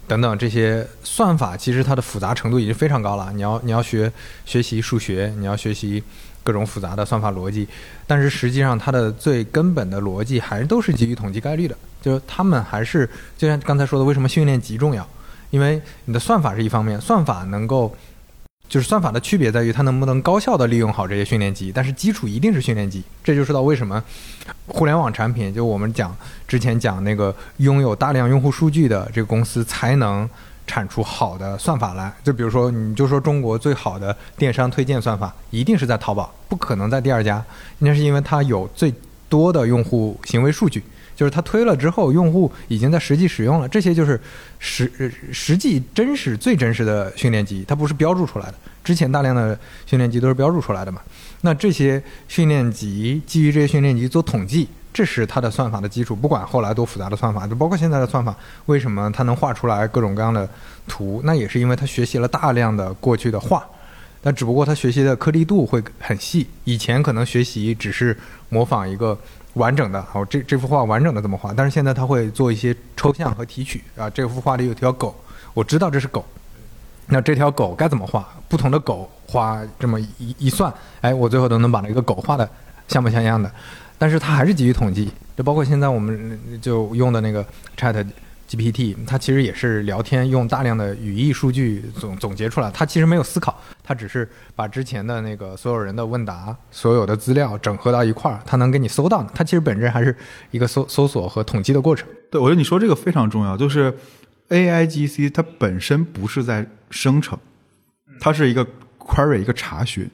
[0.06, 3.32] 等等这些算法，其实它的复杂程度已经非常高了。
[3.32, 4.12] 你要你要学
[4.44, 6.02] 学习数学，你要学习
[6.42, 7.66] 各种复杂的算法逻辑，
[8.06, 11.76] 但是实际上它的最根本的逻辑还都是基于统计概率的。
[12.02, 15.06] 就是他们还是就像刚才说的，为什么训练集重要？
[15.50, 17.96] 因为你的算法是一方面，算法能够。
[18.68, 23.02] 就是算法的区别在于它能不能高效的利用好这些训练集，但是基础一定是训练集。
[23.22, 24.02] 这就知道为什么
[24.66, 26.14] 互联网产品，就我们讲
[26.48, 30.28] 之前讲那个拥有大量用户数据的这个公司才能
[30.66, 32.12] 产出好的算法来。
[32.24, 37.44] 就比如说，你就说中国最好的电商推荐算法，一定是在淘宝，不可能在第二家。
[37.78, 38.92] 那是因为它有最
[39.28, 40.82] 多的用户行为数据，
[41.16, 44.20] 就是它推了之后，用户已经在实际使用了，这些就是
[44.58, 48.54] 实实际真实最真实的训练集，它不是标注出来的。
[48.84, 51.00] 之前大量的训练集都是标注出来的嘛？
[51.40, 56.14] 那这些训练集基于这些训练集做统计，这是它的算法的基础。
[56.14, 58.36] 不管后来多复杂的算法，就包括现在的算法，
[58.66, 60.48] 为什么它能画出来各种各样的
[60.86, 61.20] 图？
[61.24, 63.66] 那也是因为它学习了大量的过去的画。
[64.22, 68.16] 那只不过它学习的颗粒度会很细，以前可能学习只是
[68.48, 69.16] 模仿一个
[69.56, 71.52] 完整的，好，这这幅画完整的怎么画？
[71.52, 75.14] 但是现在他会做一些抽象和提取啊，这幅画里有条狗，
[75.52, 76.24] 我知道这是狗，
[77.08, 78.26] 那这条狗该怎么画？
[78.48, 82.48] 不同的狗画这么一一算，哎，我最后都能把那个狗画的
[82.88, 83.50] 像不像样的。
[83.98, 87.44] 但是他还是基于统计，就包括现在我们就用的那个
[87.76, 88.06] Chat。
[88.48, 92.70] GPT 它其实也是聊天，用大量的语义数据总总结出来。
[92.70, 99.30] 它其实没有思考，它只是把之前的那个所有人的问答、所有的资料整合到一块儿，它能给你搜到的。
[99.34, 100.16] 它其实本质还是
[100.52, 102.08] 一个搜搜索和统计的过程。
[102.30, 103.92] 对，我觉得你说这个非常重要，就是
[104.48, 107.36] AIGC 它本身不是在生成，
[108.20, 108.64] 它是一个
[108.98, 110.08] query 一个查询，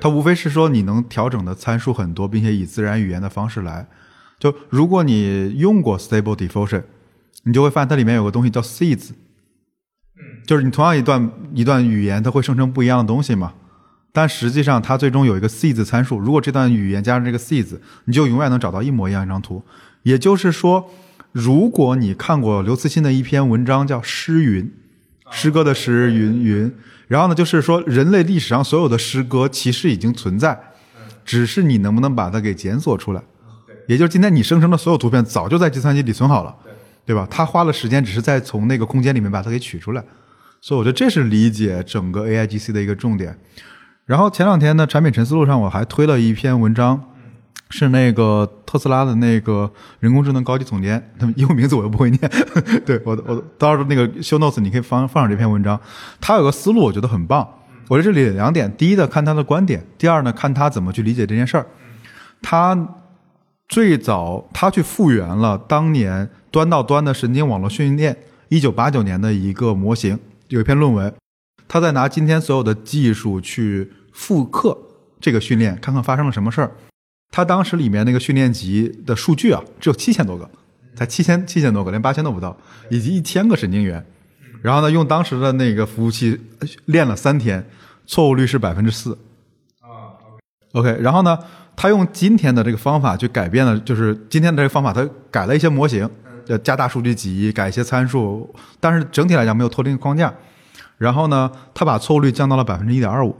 [0.00, 3.84] 它无非是说你能调整的参数很多，并且以自然语言的方式来。
[4.38, 6.84] 就如果你用过 Stable Diffusion。
[7.44, 9.10] 你就会发现它里面有个东西叫 seeds，
[10.46, 13.54] 就是你同样一段一段语言，它会生成不一样的东西嘛。
[14.12, 19.62] 但实际上它最终有一个 seeds 参数，如果这段语言加上这个 seeds，你就永远能找到一模一样一张图。
[20.02, 20.90] 也就是说，
[21.32, 24.64] 如果你看过刘慈欣的一篇文章叫《诗云》，
[25.30, 26.74] 诗歌的诗云云，
[27.06, 30.58] 然后呢，就是说人类历史上所有的诗歌其实已经存在，
[31.24, 33.22] 只是你能不能把它给检索出来。
[33.86, 36.54] 也就是今天你生成的所有图片早就在计算机里存好了。
[37.08, 37.26] 对吧？
[37.30, 40.04] 他花了时间，只是在从那个空间里面把它给取出来，
[40.60, 43.34] 所以我觉得这是理解整个 AIGC 的一个重点。
[44.04, 47.02] 然后前两天呢，产品陈思路上我还推了一篇文章，
[47.70, 52.30] 是那个特斯拉的那个人工智能高级总监，他们英文名字我又不会念，
[52.84, 55.80] 对我我到时候那个 show notes 你可以放放上这篇文章。
[56.20, 57.48] 他有个思路，我觉得很棒。
[57.88, 61.66] 我在这里两点：第一的看他的观点，第二呢看他怎么去理解这件事儿。
[62.42, 62.76] 他
[63.66, 66.28] 最早他去复原了当年。
[66.58, 68.16] 端到端的神经网络训练，
[68.48, 71.14] 一九八九年的一个模型，有一篇论文，
[71.68, 74.76] 他在拿今天所有的技术去复刻
[75.20, 76.72] 这个训练，看看发生了什么事儿。
[77.30, 80.50] 他当时里面那个训练集的数据啊，只有七千多个，
[80.96, 82.58] 才七千七千多个，连八千都不到，
[82.90, 84.04] 以及一千个神经元。
[84.60, 86.40] 然后呢，用当时的那个服务器
[86.86, 87.64] 练了三天，
[88.04, 89.16] 错误率是百分之四。
[89.80, 90.10] 啊
[90.72, 91.38] ，OK，然后呢，
[91.76, 96.10] 他用今天的这个方法去改变了，就是今天的这个方法，他改了一些模型。
[96.48, 100.34] 要加大数据集，改一些参数，但是整体来讲没有脱离框架。
[100.96, 103.36] 然后呢，他把错误率降到了百分之一点二五，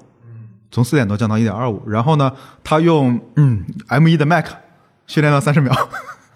[0.70, 1.82] 从四点多降到一点二五。
[1.88, 2.32] 然后呢，
[2.62, 4.46] 他用嗯 M 一的 Mac
[5.08, 5.74] 训练了三十秒，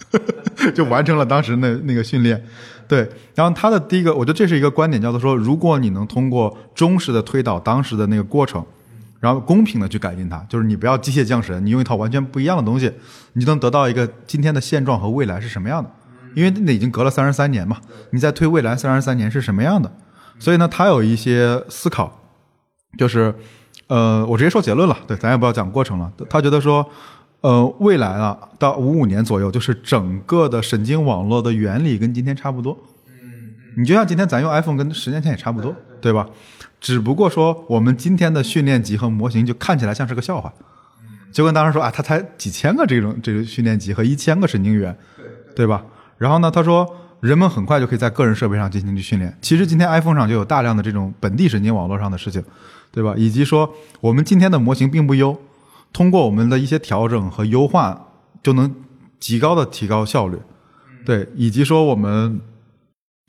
[0.74, 2.44] 就完成了当时那那个训练。
[2.88, 8.64] 对，然后他的第一个，我觉得这是一个观点，叫做说，如果你能通过忠实的推导当时的那个过程，
[9.20, 12.92] 然后公平的去改进它，就是你不要机械降神，你用一套完全不一样的东西，
[13.34, 15.88] 你就能得到一个今天的现状和未来是什么样的。
[16.34, 17.78] 因为那已经隔了三十三年嘛，
[18.10, 19.92] 你再推未来三十三年是什么样的？
[20.38, 22.20] 所以呢，他有一些思考，
[22.98, 23.34] 就是，
[23.86, 26.12] 呃，我直接说结论了，对，咱也不要讲过程了。
[26.28, 26.88] 他觉得说，
[27.42, 32.76] 呃，未来啊，到五五年左右，就是整个的神经网络的原理跟今天差不多。
[33.06, 36.28] 嗯你就像今天咱用 iPhone 跟十年前也差不多，对吧？
[36.80, 40.52] 只不过说我们今天的训练集和模型就看起来像是个笑话。
[41.32, 44.94] 就跟当时说啊，他才几千个这种这个训练集和一千个神经元，
[45.54, 45.82] 对对吧？
[46.22, 49.36] 然后呢，他说，人们很快就可以在个人设备上进行去训练。
[49.40, 52.40] 其实今天 iPhone 上就有大量的这种本地神经网络上的事情，
[52.92, 53.12] 对吧？
[53.16, 53.68] 以及说，
[54.00, 55.36] 我们今天的模型并不优，
[55.92, 58.06] 通过我们的一些调整和优化，
[58.40, 58.72] 就能
[59.18, 60.38] 极高的提高效率。
[61.04, 62.40] 对，以及说我们，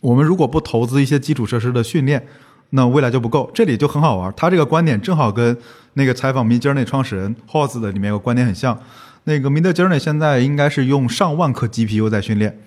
[0.01, 2.27] 我们如果不投资一些基础设施的训练，
[2.69, 3.49] 那未来就不够。
[3.55, 5.57] 这里就很好玩，他这个观点正好跟
[5.93, 8.79] 那个采访 Midjourney 创始人 Hoss 的里面有个观点很像。
[9.23, 12.59] 那个 Midjourney 现在应该是用上万颗 GPU 在训练。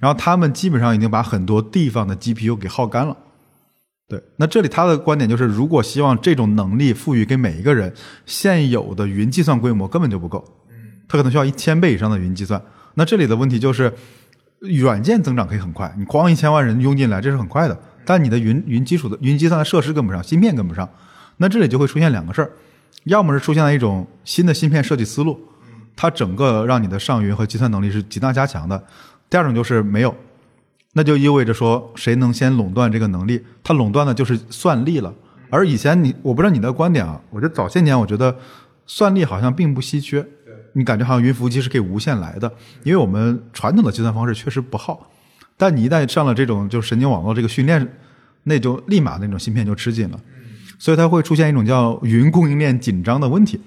[0.00, 3.16] 然后他们基本上已经把很多地方的 GPU 给耗干了，
[4.08, 4.22] 对。
[4.36, 7.92] 那这里他的观点就是，如果希望这种能力赋予给每一个人，
[8.24, 10.44] 现有的云计算规模根本就不够，
[11.08, 12.62] 他可能需要一千倍以上的云计算。
[12.94, 13.92] 那这里的问题就是，
[14.60, 17.78] 软件增长可以很快，你光一千万人涌进来，这是很快的。
[18.04, 20.88] 但你的云云基础的云计算的设施跟不上，芯片跟不上，
[21.36, 22.50] 那这里就会出现两个事儿，
[23.04, 25.38] 要么是出现了一种新的芯片设计思路，
[25.94, 28.82] 它整个让你的上云和计算能力是极大加强的。
[29.30, 30.14] 第二种就是没有，
[30.94, 35.14] 那就意味着说谁能先垄断这个能力，它垄断的就是算力了。
[35.50, 38.36] 而以前你，我不知道你的观点啊，我觉得早些年我觉得
[38.86, 40.26] 算力好像并不稀缺。
[40.74, 42.52] 你感觉好像云服务器是可以无限来的，
[42.84, 45.10] 因为我们传统的计算方式确实不好。
[45.56, 47.96] 但你一旦上了这种就神经网络这个训练，
[48.44, 50.20] 那就立马那种芯片就吃紧了，
[50.78, 53.60] 所以它会出现一种叫云供应链紧张的问题。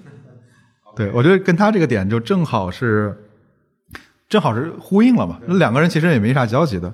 [0.96, 3.14] 对我觉得跟他这个点就正好是，
[4.32, 5.38] 正好是呼应了嘛。
[5.44, 6.90] 那两个人其实也没啥交集的，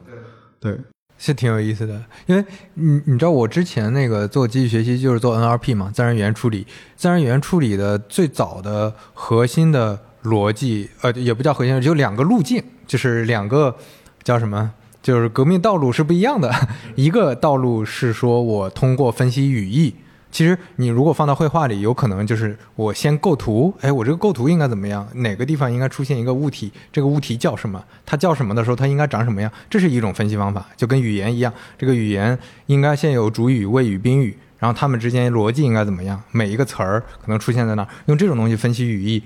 [0.59, 0.77] 对，
[1.19, 1.95] 是挺有意思的。
[2.27, 6.67] 因为你你知道我之前那个做机器学习就是做 NLP 嘛，自然语言处理。
[6.97, 13.77] 自然语言处理的最早的核心的逻辑，呃，也不叫核心，就两个路径，就是两个
[14.25, 14.73] 叫什么？
[15.01, 16.53] 就是革命道路是不一样的。
[16.97, 19.95] 一个道路是说我通过分析语义。
[20.31, 25.07] 其实你如果放到绘画里，有可能就是我先构图，哎，我这个构图应该怎么样？
[25.15, 26.71] 哪个地方应该出现一个物体？
[26.93, 27.83] 这个物体叫什么？
[28.05, 29.51] 它叫什么的时候，它应该长什么样？
[29.71, 34.37] 这是一种分析方法，就跟语言一样，这个语言应该先有主语、谓语、宾语。
[34.59, 36.21] 然后它们之间逻辑应该怎么样？
[36.33, 39.23] 每一个词儿可能出现在那儿，用这种东西分析语义，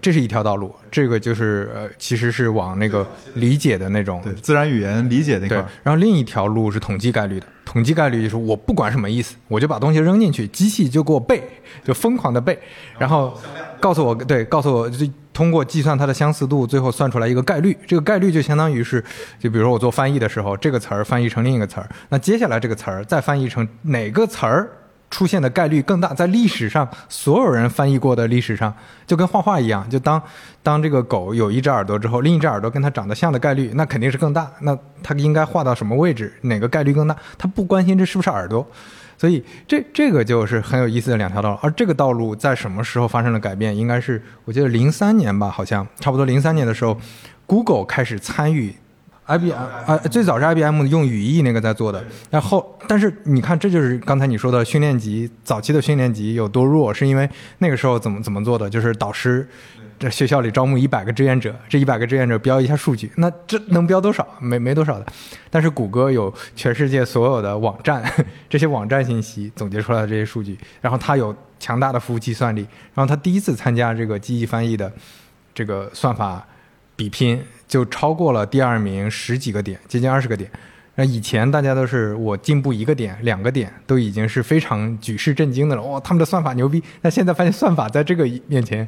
[0.00, 0.74] 这是一条道路。
[0.90, 5.68] 这个就是呃，其实是往那个理解的那种对自然语言理解那块儿。
[5.82, 11.40] 然后另一条路是统计概率的，统计概率就是我不管什么意思，我就把东西扔进去，机器就给我背，
[11.84, 12.58] 就疯狂的背，
[12.98, 13.32] 然后
[13.78, 17.78] 告诉我对，告诉我就通过计算它的相似度，最后算出来一个概率。
[17.86, 19.00] 这个概率就相当于是，
[19.38, 24.68] 就比如说我做翻译的时候，这个词儿翻译成另一个词儿，那接下来这个词儿再翻译成哪个词儿？
[25.10, 28.72] 出现的概率更大，在历史上所有人翻译过的历史上，
[29.06, 30.22] 就跟画画一样，就当
[30.62, 34.48] 当这个狗有一只耳朵之后，另一只耳朵跟它长得像的概率，那肯定是更大。
[34.60, 36.32] 那它应该画到什么位置？
[36.42, 37.16] 哪个概率更大？
[37.36, 38.64] 他不关心这是不是耳朵，
[39.18, 41.58] 所以这这个就是很有意思的两条道路。
[41.60, 43.76] 而这个道路在什么时候发生了改变？
[43.76, 46.96] 应该是我记得零三年吧，好像差不多零三年的时候
[47.46, 48.76] ，Google 开始参与。
[49.30, 49.54] IBM
[49.86, 58.68] 啊，最早是 IBM 用语义那个在做的，然后但是你看，这就是刚才你说的训练集，早期的训练集有多弱，是因为那个时候怎么怎么做的？
[58.68, 59.48] 就是导师
[60.00, 64.26] 这学校里招募一百个志愿者，这一百个志愿者标一下数据，那这能标多少？
[64.40, 65.06] 没没多少的。
[65.48, 68.02] 但是谷歌有全世界所有的网站，
[68.48, 74.90] 这些网站信息总结出来的这些数据，然后它有强大的服务器算力，然后它第一次参加这个机器翻译的
[75.54, 76.44] 这个算法
[76.96, 77.40] 比拼。
[77.70, 80.50] 就超过了第二名十几个点，接近二十个点。
[80.96, 85.82] 那以前大家都是我进步一个点、两个点，都已经是非常举世震惊的了。
[85.82, 86.82] 哇，他们的算法牛逼！
[87.00, 88.86] 那现在发现算法在这个面前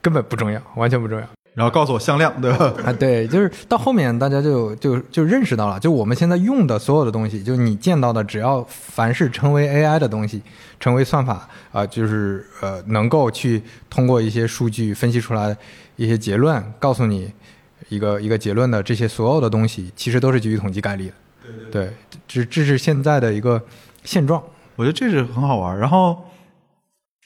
[0.00, 1.28] 根本不重要，完全不重要。
[1.54, 2.72] 然后告诉我向量，对吧？
[2.86, 10.40] 啊，对，就是到后面大家就就就认识到了，就我们现在用的所有的东西，就你见到的，只要凡是成为 AI 的东西，
[10.80, 15.54] 成为算法啊，就是呃，能够去通过一些数据分析出来
[15.96, 17.30] 一些结论，告诉你。
[17.92, 21.14] 一个一个结论的这些所有的东西，其实都是基于统计概率的。
[21.70, 21.92] 对
[22.26, 23.62] 这这是现在的一个
[24.04, 24.42] 现状。
[24.76, 25.78] 我觉得这是很好玩。
[25.78, 26.24] 然后，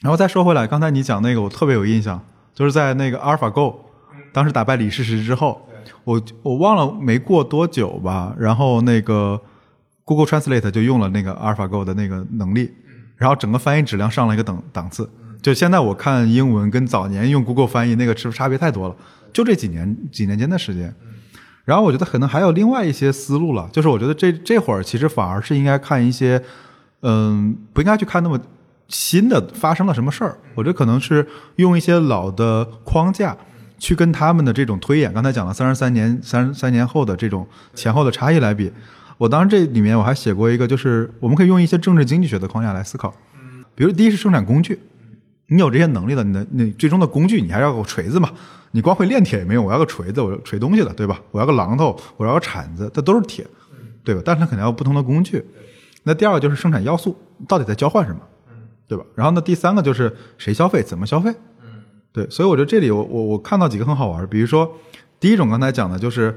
[0.01, 2.21] 然后再说回来，刚才你讲那个，我特别有印象，
[2.53, 3.77] 就是在那个阿尔法 Go，
[4.33, 5.69] 当时打败李世石之后，
[6.03, 9.41] 我我忘了没过多久吧，然后那个
[10.05, 12.73] Google Translate 就用了那个阿尔法 Go 的那个能力，
[13.17, 15.09] 然后整个翻译质量上了一个等档次。
[15.41, 18.97] 就现在我看英文跟早年用 Google 翻译那个是不是差别太多了？
[19.37, 20.95] 就这几年几年间的时间，
[21.67, 26.43] 然后我觉得可能还有另外一些思路了，就是我觉得这这会儿其实反而是应该看一些，
[27.03, 28.41] 嗯，不应该去看那么
[28.89, 33.37] 新的发生了什么事儿，我觉得可能是用一些老的框架
[33.79, 38.73] 去跟他们的这种推演，刚才讲了三十三年三十三年后的这种前后的差异来比，
[39.19, 43.13] 我当时这里面我还写过一个，就是我们可以用一些政治经济学的框架来思考，
[43.75, 44.81] 比如第一是生产工具，
[45.49, 48.31] 你有这些能力了，你的你最终的工具你还要个锤子嘛。
[48.73, 51.19] 你光会炼铁也没用，我要个锤子，我要锤东西的，对吧？
[51.31, 53.47] 我要个榔头，我要个铲子，它都是铁，
[54.05, 54.21] 对吧？
[54.25, 55.43] 但是它肯定要不同的工具。
[56.03, 57.17] 那第二个就是生产要素
[57.49, 58.21] 到底在交换什么，
[58.87, 59.05] 对吧？
[59.15, 61.33] 然后呢，第三个就是谁消费，怎么消费，
[62.13, 62.29] 对。
[62.29, 64.71] 所以我觉得这里我我我看到几个很好玩，比如说
[65.19, 66.37] 第一种刚才讲的就是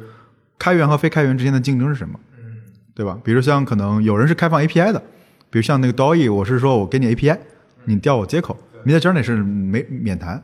[0.57, 2.17] 开源和非开源之间的竞争是什么，
[2.95, 3.19] 对吧？
[3.21, 4.99] 比如像可能有人是开放 API 的，
[5.49, 7.37] 比如像那个 DOE，我是说我给你 API，
[7.83, 10.43] 你调我接口，Midjourney 是没免谈。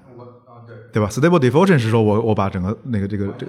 [0.92, 3.46] 对吧？Stable Diffusion 是说我我把整个那个这个这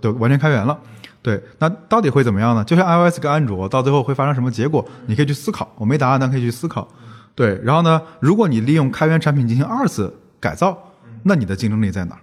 [0.00, 0.78] 都完全开源了，
[1.20, 2.64] 对，那到底会怎么样呢？
[2.64, 4.82] 就像 iOS 跟安卓，到最后会发生什么结果？
[5.04, 6.88] 你可以去思考，我没答案，但可以去思考。
[7.34, 10.10] 对，然后呢，如果你利用开源产品进行二次
[10.40, 10.74] 改造，
[11.24, 12.16] 那你的竞争力在哪？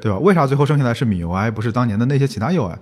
[0.00, 0.18] 对吧？
[0.18, 2.74] 为啥最后剩下来是米 UI，不是当年的那些其他 UI？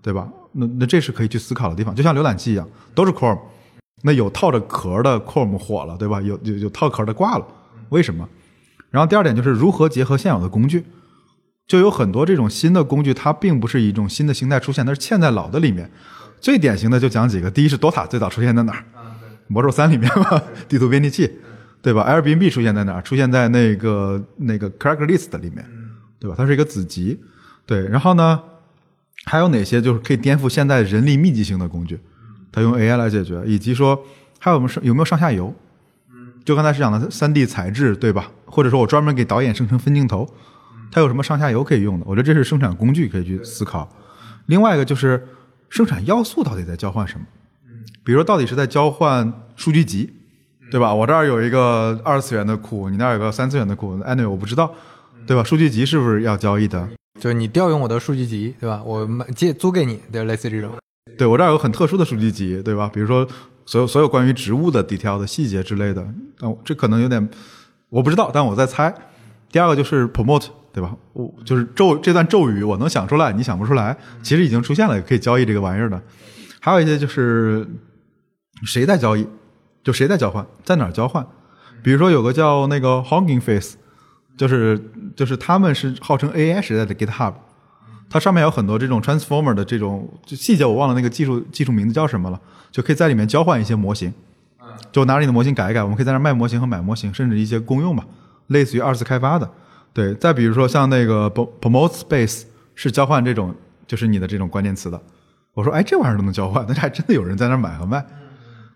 [0.00, 0.28] 对吧？
[0.52, 3.40] 那那这是可以去思考的地方，就像浏览器一样，都是 Chrome，
[4.02, 6.20] 那有套着壳的 Chrome 火了，对吧？
[6.20, 7.46] 有有有套壳的挂了，
[7.90, 8.28] 为什么？
[8.90, 10.84] 然后第二点就是如何结合现有的工具，
[11.66, 15.90] 就有很多这种新的工具，它并不是一种新的形态出现，它是嵌在老的里面。
[16.40, 18.84] 最典型的就讲几个，第一是 DOTA 最早出现在哪儿？
[19.48, 21.30] 魔兽三里面嘛，地图编辑器，
[21.80, 23.02] 对吧？Airbnb 出现在哪儿？
[23.02, 25.64] 出现在那个那个 Craigslist 里面，
[26.18, 26.34] 对吧？
[26.36, 27.20] 它是一个子集，
[27.64, 27.86] 对。
[27.88, 28.42] 然后呢，
[29.24, 31.98] 还有哪些就是可以颠覆现在人力密集型的工具？
[32.50, 34.02] 它用 AI 来解决，以及说
[34.38, 35.54] 还有没有有没有上下游？
[36.46, 38.30] 就刚才是讲的三 D 材质，对吧？
[38.44, 40.26] 或者说我专门给导演生成分镜头，
[40.92, 42.06] 它有什么上下游可以用的？
[42.06, 43.88] 我觉得这是生产工具可以去思考。
[44.46, 45.26] 另外一个就是
[45.68, 47.26] 生产要素到底在交换什么？
[48.04, 50.14] 比如说到底是在交换数据集，
[50.70, 50.94] 对吧？
[50.94, 54.72] 我这儿有一个二次元的库，你那儿有个三次元的库，anyway 我不知道，
[55.26, 55.42] 对吧？
[55.42, 56.88] 数据集是不是要交易的？
[57.20, 58.80] 就是你调用我的数据集，对吧？
[58.84, 60.70] 我买借租给你，对，类似这种。
[61.18, 62.88] 对我这儿有很特殊的数据集，对吧？
[62.94, 63.26] 比如说
[63.66, 66.06] 所有所有关于植物的 detail 的细节之类的，
[66.40, 67.28] 哦，这可能有点
[67.90, 68.94] 我不知道，但我在猜。
[69.50, 70.94] 第二个就是 promote，对吧？
[71.12, 76.00] 我就是咒这段咒语，我能想出来，你想不出来，其实已经出现了，也可以交易这个玩意儿的。
[76.60, 77.66] 还有一些就是
[78.64, 79.26] 谁在交易，
[79.84, 81.26] 就谁在交换，在哪交换？
[81.82, 83.76] 比如说有个叫那个 Hugging Face，
[84.36, 84.80] 就是
[85.14, 87.34] 就是他们是号称 AI 时代的 GitHub，
[88.08, 92.40] 它上面有很多这种 Transformer 的这种就细节，我忘了那个技术技术名字叫什么了，
[92.70, 94.12] 就可以在里面交换一些模型。
[94.92, 98.04] 就拿你的模型改一改，我们可以在那卖模型和买模型，甚至一些公用吧，
[98.48, 99.50] 类似于二次开发的。
[99.92, 102.42] 对，再比如说像那个 Promote Space
[102.74, 103.54] 是交换这种
[103.86, 105.00] 就是你的这种关键词的。
[105.54, 108.04] 我说，哎，这玩意儿都能交换，那还真的有人在那买和卖，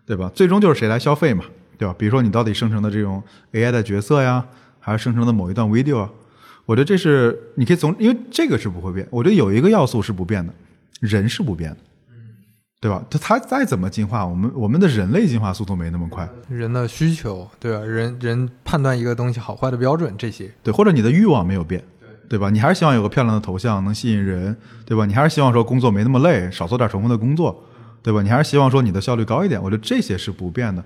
[0.05, 0.31] 对吧？
[0.33, 1.45] 最终就是谁来消费嘛，
[1.77, 1.93] 对吧？
[1.97, 3.21] 比如说你到底生成的这种
[3.53, 4.43] AI 的角色呀，
[4.79, 6.09] 还是生成的某一段 video 啊？
[6.65, 9.07] 我觉得这是你可以从，因为这个是不会变。
[9.09, 10.53] 我觉得有一个要素是不变的，
[10.99, 11.77] 人是不变的，
[12.79, 13.03] 对吧？
[13.09, 16.29] 他他再怎么进化，我们我们的人类进化速度没那么快。
[16.47, 17.79] 人的需求，对吧？
[17.79, 21.83] 人人判断一个东西好坏的标准，这些对，或者你的欲望没有变，
[22.29, 22.49] 对吧？
[22.49, 24.55] 你还是希望有个漂亮的头像能吸引人，
[24.85, 25.05] 对吧？
[25.05, 27.63] 你还是希望说工作没那么累，少做点重复的工作，
[28.01, 28.21] 对吧？
[28.21, 29.61] 你还是希望说你的效率高一点。
[29.61, 30.83] 我觉得这些是不变的。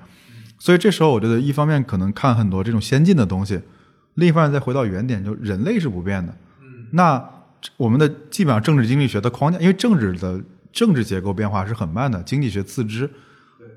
[0.57, 3.59] 所以这时候，我觉得一方面可能看很多这种先进的东西，
[4.15, 6.33] 另一方面再回到原点，就人类是不变的。
[6.91, 7.23] 那
[7.77, 10.41] 我们的基本上政治经济学的框架，因为政治的
[10.71, 13.09] 政治结构变化是很慢的，经济学自知。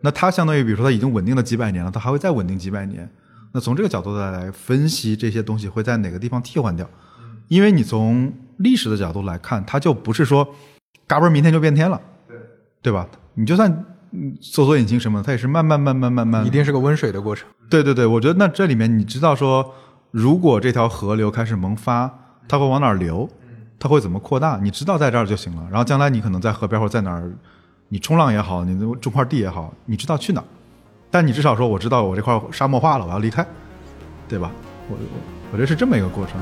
[0.00, 3.08] 那它相当于，比如说它已经稳定了几百年了，它还会再稳定几百年。
[3.52, 6.88] 那从这个角度再来分析这些东西会在哪个地方替换掉？
[7.48, 10.46] 因为你从历史的角度来看，它就不是说
[11.06, 12.36] 嘎嘣明天就变天了，对
[12.82, 13.08] 对吧？
[13.34, 17.48] 你就算嗯搜索引擎什么的，它也是慢慢慢慢慢慢一定是个温水的过程。
[17.70, 19.74] 对对对，我觉得那这里面你知道说，
[20.10, 22.10] 如果这条河流开始萌发，
[22.48, 23.28] 它会往哪儿流？
[23.78, 24.58] 它会怎么扩大？
[24.62, 25.62] 你知道在这儿就行了。
[25.70, 27.30] 然后将来你可能在河边或者在哪儿，
[27.88, 30.44] 你冲浪也好，你种块地也好，你知道去哪儿。
[31.10, 33.46] 但你至少说我知道我这块沙漠化了，我要离开，
[34.28, 34.50] 对吧？
[34.88, 35.00] 我我
[35.52, 36.40] 我觉得是这么一个过程。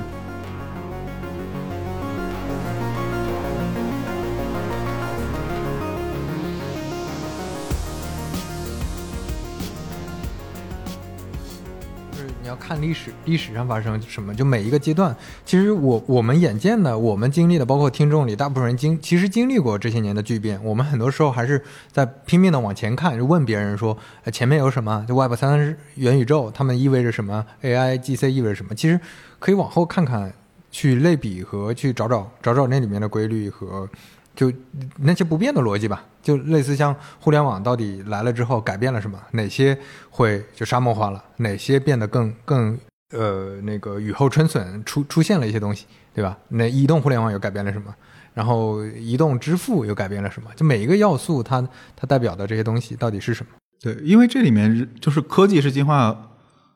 [12.66, 20.58] 看历史，历史上发生什么，就每一个阶段，其实我我们眼见的，我们经历的，包括听众里大部分人经其实经历过这些年的巨变。
[20.64, 21.62] 我们很多时候还是
[21.92, 23.96] 在拼命的往前看，就问别人说，
[24.32, 25.06] 前面有什么？
[25.06, 28.74] 就 Web 三、元宇宙，它们意味着什么？AI、GC 意味着什么？
[28.74, 28.98] 其实
[29.38, 30.32] 可以往后看看，
[30.72, 33.88] 去类比和去找找找找那里面的规律和
[34.36, 34.52] 就
[34.98, 39.18] 那些不变的逻辑吧，就类似像互联网到底来了之后改变了什么？
[39.32, 39.76] 哪些
[40.10, 41.24] 会就沙漠化了？
[41.38, 42.78] 哪些变得更更
[43.10, 46.36] 呃那个雨后春笋出出现了一些东西，对吧？
[46.48, 47.92] 那移动互联网又改变了什么？
[48.34, 50.50] 然后移动支付又改变了什么？
[50.54, 51.66] 就每一个要素它
[51.96, 53.52] 它代表的这些东西到底是什么？
[53.80, 56.30] 对，因为这里面就是科技是进化，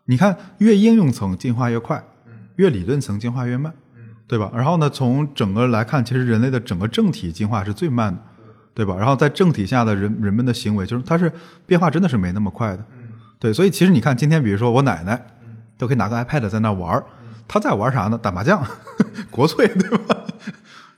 [0.06, 2.02] 你看越应用层进化越快，
[2.56, 3.74] 越理论层进化越慢，
[4.30, 4.48] 对吧？
[4.54, 8.22] 然后呢，从整个来看，其实人类的整个政体进化是最慢的，
[8.72, 8.94] 对吧？
[8.96, 11.32] 然后在政体下的人人们的行为，就是它是
[11.66, 12.84] 变化真的是没那么快的，
[13.40, 13.52] 对。
[13.52, 15.20] 所以其实你看，今天比如说我奶奶
[15.76, 17.04] 都可以拿个 iPad 在那玩儿，
[17.48, 18.16] 她在玩啥呢？
[18.16, 18.64] 打麻将，
[19.32, 20.16] 国粹，对吧？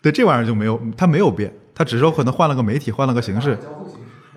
[0.02, 3.58] 对，这玩意儿就没有，它没有变，它只是说可能换了个媒体，换了个形式。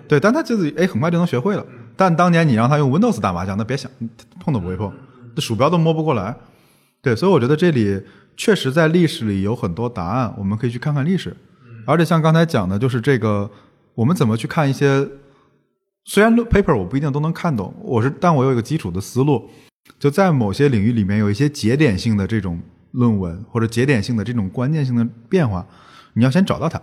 [0.08, 1.66] 对，但它就是哎，很快就能学会了。
[1.96, 3.90] 但当年你让他用 Windows 打麻将，那别想，
[4.40, 4.90] 碰都不会碰，
[5.34, 6.34] 这鼠标都摸不过来。
[7.02, 8.02] 对，所以我觉得这里
[8.36, 11.36] 确实在历史里有很多答案，我们可以去看看历史。
[11.86, 13.50] 而且像刚才讲的，就是这个
[13.94, 15.08] 我们怎么去看一些，
[16.04, 19.48] 虽然 paper 我不一定都能看懂，我是，但我有一个基础的思路，
[19.98, 22.60] 就在某些领域里面有一些节点性的这种
[22.90, 25.64] 论文或者节点性的这种关键性的变化，
[26.14, 26.80] 你要先找到它。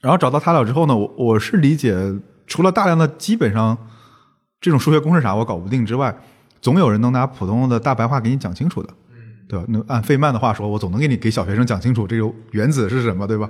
[0.00, 1.94] 然后找到它了之后呢，我我是理解，
[2.46, 3.76] 除了大量的基本上
[4.60, 6.16] 这种数学公式啥我搞不定之外，
[6.60, 8.92] 总有人能拿普通的大白话给你讲清楚的，
[9.52, 9.66] 对吧？
[9.68, 13.46] 那按费曼的话说，我总能给你给小学生讲清楚这个原子是什么，对吧？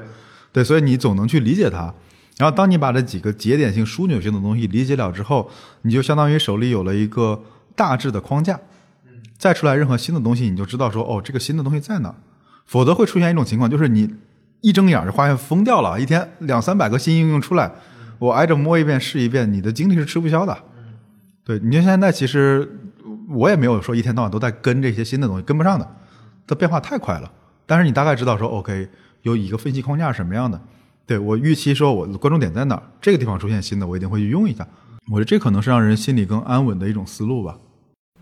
[0.51, 1.95] 对，所以你总能去理解它。
[2.39, 5.49] 然后当你把这几个节点性、枢纽性的东西理解了之后，
[5.83, 7.41] 你就相当于手里有了一个
[7.77, 8.59] 大致的框架。
[9.39, 12.13] 再出来任何新的东西，你就知道说，哦，这个新的东西在哪。
[12.67, 14.13] 否则会出现一种情况，就是你
[14.61, 17.71] 一睁眼就发现疯掉了，一天两三百个新应用出来，
[18.19, 20.59] 我挨着摸一遍试一遍，你的精力是吃不消的。
[21.45, 22.81] 对，你看现在其实
[23.33, 25.97] 我也没有说一天到晚都在跟这些新的东西，跟不上的，
[26.47, 27.31] 它变化太快了。
[27.67, 28.89] 但是你大概知道说，OK，
[29.23, 30.61] 有一个分析框架是什么样的，
[31.07, 34.67] 对我预期说我的关注点在哪儿，这个地方出现新的，我一定会去用一下。
[35.11, 37.59] 我觉得这可能是让人心里更安稳的一种思路吧。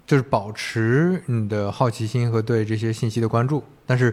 [0.06, 4.12] 就是保持你的好奇心和对这些信息的关注，但是，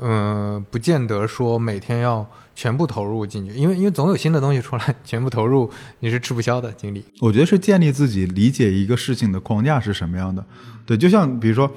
[0.00, 5.70] 嗯，不见得说每天要全部投入进去，因为因为总有新的东西出来，全部投入
[6.00, 7.04] 你是吃不消的精力。
[7.20, 10.44] 我觉得是建立自己理解一个事情的框架是什么样的。
[10.86, 11.70] 对，就像比如说，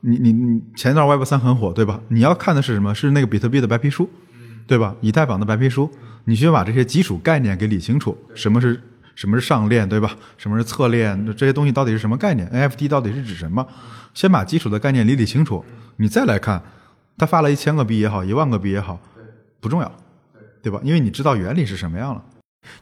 [0.00, 2.00] 你你你前一段 Web 三很火，对吧？
[2.08, 2.94] 你要看的是什么？
[2.94, 4.08] 是那个比特币的白皮书，
[4.66, 4.94] 对吧？
[5.00, 5.90] 以太坊的白皮书，
[6.24, 8.80] 你需要把这些基础概念给理清楚，什么是？
[9.16, 10.16] 什么是上链，对吧？
[10.38, 11.26] 什么是侧链？
[11.36, 13.66] 这些东西到底是什么概念？NFT 到底是指什么？
[14.14, 15.62] 先把基础的概念理理清楚，
[15.96, 16.62] 你再来看，
[17.18, 18.98] 他发了一千个币也好，一万个币也好，
[19.60, 19.92] 不重要，
[20.62, 20.80] 对吧？
[20.82, 22.24] 因为你知道原理是什么样了。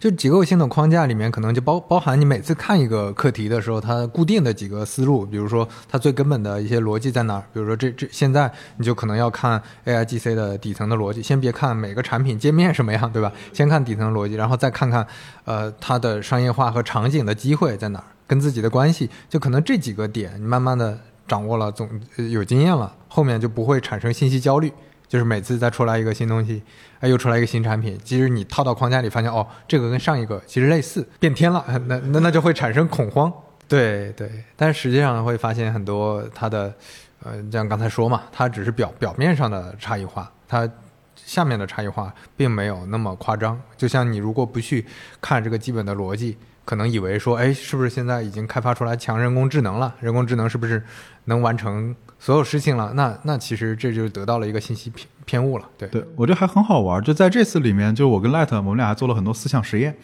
[0.01, 7.45] 就结构性的框架里面，可能就包包含你每次看一个课题的时候，它固定的几个思路，比如说它最根本的一些逻辑在哪儿。
[7.53, 13.33] 比如说这这现在你就可能要看 AIGC 的底层的逻辑，先别看每个产品界面什么样，对吧？
[13.53, 15.07] 先看底层逻辑，然后再看看
[15.45, 20.99] 呃它的商业化和场景的机会在哪儿，跟自己的关系，就可能这几个点你慢慢的
[21.29, 24.72] 掌握了，总有经验了，后面就不会产生信息焦虑。
[25.07, 26.62] 就是每次再出来一个新东西，
[27.01, 33.33] 哎，又出来一个新产品，其实你套到框架里，发现哦，这个跟上一个其实类似，变天了， 那那那就会产生恐慌。
[33.66, 36.74] 对对，但实际上会发现很多它的，
[37.22, 40.70] 呃，像刚才说嘛，它只是表表面上的差异化，它
[41.16, 43.59] 下面的差异化并没有那么夸张。
[43.79, 44.85] 就像你如果不去
[45.22, 46.37] 看这个基本的逻辑，
[46.68, 49.94] 可能以为说，哎，是不是现在已经开发出来强人工智能了？
[50.00, 50.82] 人工智能是不是
[51.24, 51.96] 能完成？
[52.18, 55.64] 所有事情了，那那其实这就得到了一个信息偏偏误了。
[55.78, 57.02] 对，对我觉得还很好玩。
[57.02, 59.96] 就在这次里面，就我跟 Light，我们俩还做了很多思想实验。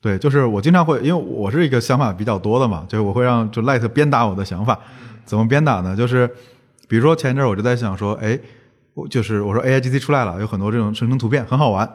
[0.00, 4.78] 对，就是我经常会，因为我是一个想法比较多的嘛，就是我会让就 Light 鞭打我的想法。
[5.24, 5.96] 怎么鞭打呢？
[5.96, 6.32] 就是
[6.86, 8.38] 比如说前一阵我就在想说，哎，
[8.94, 11.90] 我就是我说 A I G C 出来了，有很多这种生成图片很好玩，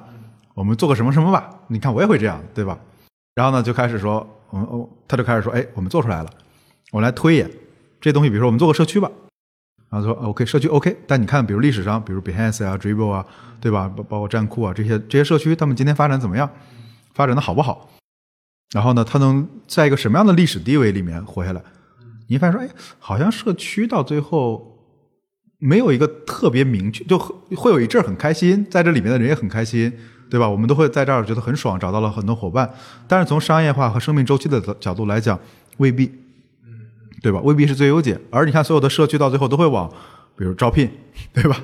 [0.55, 1.49] 我们做个什么什么吧？
[1.67, 2.77] 你看我也会这样，对吧？
[3.35, 6.29] 然后呢，就开始说，我们哦，他就开始说，哎，我们做出来了，
[6.91, 7.49] 我来推演
[7.99, 9.09] 这东西，比如说我们做个社区吧。
[9.89, 13.25] 然后说 OK 社区 OK，但你看，比如历史上，比如 Behance 啊、Dribble 啊，
[13.61, 13.87] 对吧？
[13.95, 16.49] 包包括站酷啊这些这些社区，他们今天发展怎么样？
[17.13, 17.91] 发展的好不好？
[18.71, 21.61] 然后呢，它能在一个什么样的历史地位里面活下来？
[22.27, 24.79] 你发现说，哎，好像社区到最后
[25.59, 29.93] 没有一个特别明确，就会有一阵很开心，在这里面的人也很开心，
[30.33, 30.49] 对吧？
[30.49, 32.67] 我们都会在这儿觉得很爽，找到了很多伙伴。
[33.07, 35.39] 但是从商业化和生命周期的角度来讲，
[35.77, 36.11] 未必。
[37.21, 37.39] 对吧？
[37.43, 38.19] 未必是最优解。
[38.31, 39.87] 而你看，所有的社区到最后都会往，
[40.35, 40.89] 比如招聘，
[41.31, 41.55] 对吧？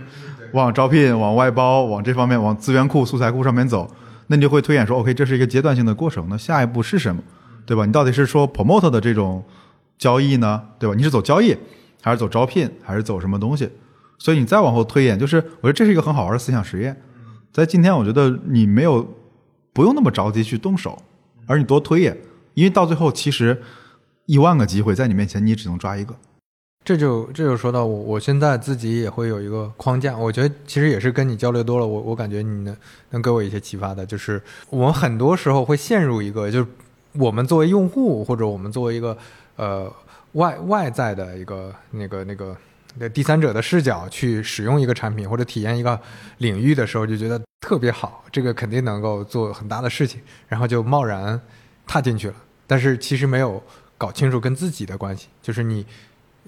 [0.54, 3.90] 往招聘、往外包、往这方面、往资源库、素材库上面走。
[4.28, 6.28] 那你就会推演说，OK，这是一个阶段性的过程。
[6.30, 7.20] 那下一步是什么？
[7.66, 7.88] 对吧？
[7.88, 9.44] 你到底是说 promote 的这种
[9.98, 10.62] 交易呢？
[10.78, 10.96] 对吧？
[10.96, 11.58] 你是走交易，
[12.04, 13.68] 还是走招聘，还是走什么东西？
[14.20, 16.96] 所以你再往后推演，就是我觉得这是一个很好玩的思想实验。
[17.52, 19.08] 在今天，我觉得你没有
[19.74, 21.02] 不用那么着急去动手，
[21.46, 22.18] 而你多推也，
[22.54, 23.62] 因为到最后其实。
[24.26, 26.14] 一万个机会在你面前，你只能抓一个。
[26.86, 30.16] 这就这就说到我，我现在自己也会有一个框架。
[30.16, 32.78] 我觉得其实也是跟你交流多了，我我感觉你能
[33.10, 34.06] 能给我一些启发的。
[34.06, 34.40] 就是
[34.70, 36.68] 我们很多时候会陷入一个，就是
[37.14, 39.18] 我们作为用户或者我们作为一个
[39.56, 39.92] 呃
[40.34, 42.56] 外外在的一个那个那个
[43.14, 46.00] 第三者的视角去使用一个产品或者体验一个
[46.38, 51.40] 领域的时候，就觉得特别好，这个肯定能够做很大的事情，然后就贸然
[51.86, 52.36] 踏进去了。
[52.66, 53.62] 但是其实没有。
[54.00, 55.86] 搞清楚跟自己的关系，就是你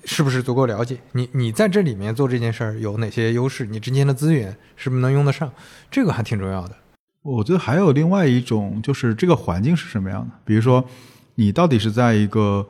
[0.05, 5.51] 是不是足够了解你，你在这里面做这件事儿有哪些优势，你之间的资源是不是能用得上，
[5.91, 6.77] 这个还挺重要的。
[7.23, 10.87] 我觉得还有另外一种，就是这个环境是什么样的，比如说
[11.35, 12.65] 你到底是在一个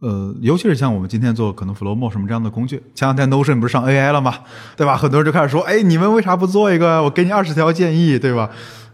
[0.00, 4.34] 呃，尤其是像我们今天做可能 Flomo 什么这样的工具，前两天 Notion 不是上 AI 了吗？
[4.76, 4.96] 对吧？
[4.96, 7.02] 很多人就开始说，哎，你们为啥不做一个？
[7.02, 8.50] 我给你二十条建议，对吧？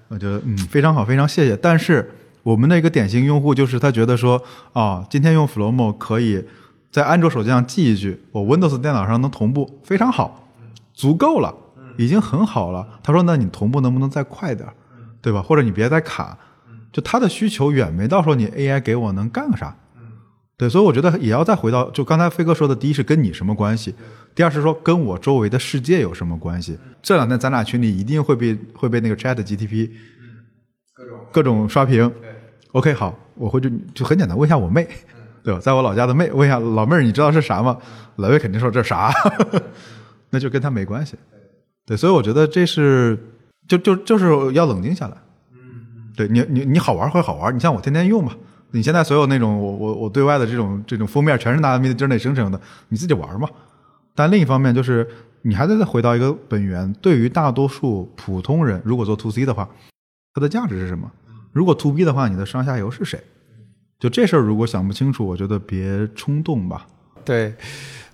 [0.08, 2.10] 我觉得嗯，非常好，非常谢谢，但是。
[2.44, 4.42] 我们的一个典型用户就是他觉得说
[4.72, 6.44] 啊，今天用 Flomo 可以
[6.90, 10.48] 在安卓手机上记一句，我 Windows 电脑上能同步，非常好，
[10.92, 11.54] 足够了，
[11.96, 12.84] 已经很好了。
[13.00, 14.68] 他说，那你同步能不能再快点，
[15.20, 15.40] 对吧？
[15.40, 16.36] 或者你别再卡，
[16.92, 19.76] 就他的需求远没到说你 AI 给我能干个啥，
[20.62, 23.92] 对，所以我觉得也要再回到就刚才飞哥说的，第一是跟你什么关系，
[24.32, 26.78] 第二是说跟我周围的世界有什么关系。
[27.02, 29.90] 这两天咱俩群里一定会被会被那个 Chat GTP。
[31.32, 32.08] 各种刷屏
[32.70, 34.86] ，OK，好，我回去就很简单，问一下我妹，
[35.42, 35.58] 对吧？
[35.58, 37.76] 在我老家的妹，问一下老妹儿，你知道是啥吗？
[38.14, 39.12] 老魏肯定说这啥，
[40.30, 41.16] 那就跟他没关系。
[41.84, 43.18] 对，所以我觉得这是
[43.66, 45.16] 就就就是要冷静下来。
[45.50, 48.32] 嗯，对你你你好玩会好玩，你像我天天用嘛。
[48.72, 53.48] 你现在所有那种我我我对外的这种这种封面全是拿 Midjourney 生成的，你自己玩嘛。
[54.14, 55.08] 但另一方面就是
[55.42, 59.68] 你还得再回到一个本源，对于大多数普通人，如果做 To C 的话，
[60.34, 61.10] 它的价值是什么？
[61.52, 63.22] 如果 To B 的话，你的上下游是谁？
[63.98, 66.86] 就这事儿如果想不清楚，我觉得别冲动吧。
[67.24, 67.54] 对，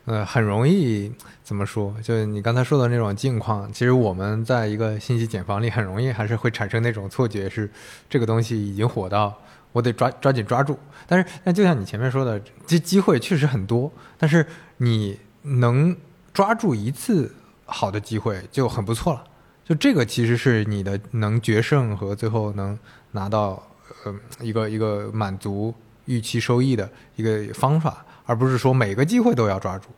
[0.07, 1.95] 呃，很容易怎么说？
[2.03, 7.71] 就你刚才说的那种境况，其实我们在一个信息茧房里，很容易还是会产生那种错觉，是
[8.11, 9.33] 这个东西已经火到。
[9.73, 14.45] 我得抓抓紧抓住，但是但就像你前面说的，这机会确实很多，但是
[14.79, 15.97] 你能
[16.33, 17.35] 抓住一次
[17.67, 19.25] 好的机会就很不错了。
[19.65, 22.79] 就这个其实是你的能决胜和最后能
[23.13, 23.63] 拿到
[24.05, 25.75] 呃一个一个满足
[26.07, 29.89] 预期收益的一个方法，而不是说每个机会都要抓住。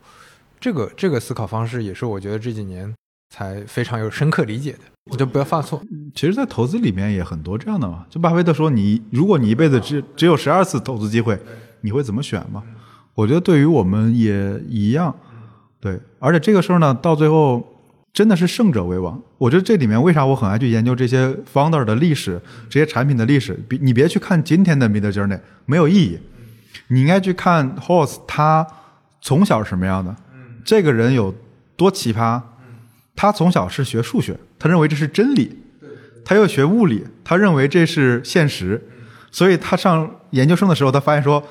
[0.58, 2.92] 这个这个思考方式也是我觉得这几年
[3.30, 4.80] 才非常有深刻理解的。
[5.10, 5.82] 我就不要犯错。
[6.14, 8.04] 其实，在投资里面也很多这样的嘛。
[8.10, 11.36] 就巴菲特说：“你如果你一辈子只只有十二次投资机会，
[11.80, 12.62] 你会怎么选嘛？”
[13.14, 15.14] 我觉得对于我们也一样。
[15.80, 17.66] 对，而且这个事儿呢，到最后
[18.12, 19.20] 真的是胜者为王。
[19.38, 23.54] 我觉得这里面为啥我很爱去研究这些 founder 的历史，这些产品的历史？
[23.68, 26.18] 别你别去看今天的 Midjourney，没有意义。
[26.88, 28.66] 你应该去看 Horse，他
[29.20, 30.14] 从小什么样的？
[30.64, 31.34] 这个人有
[31.76, 32.40] 多奇葩？
[33.20, 34.34] 他从小是学数学。
[34.58, 35.54] 他认为这是真理，
[36.24, 38.82] 他又学物理，他认为这是现实，
[39.30, 41.44] 所以他上研究生的时候，他发现说，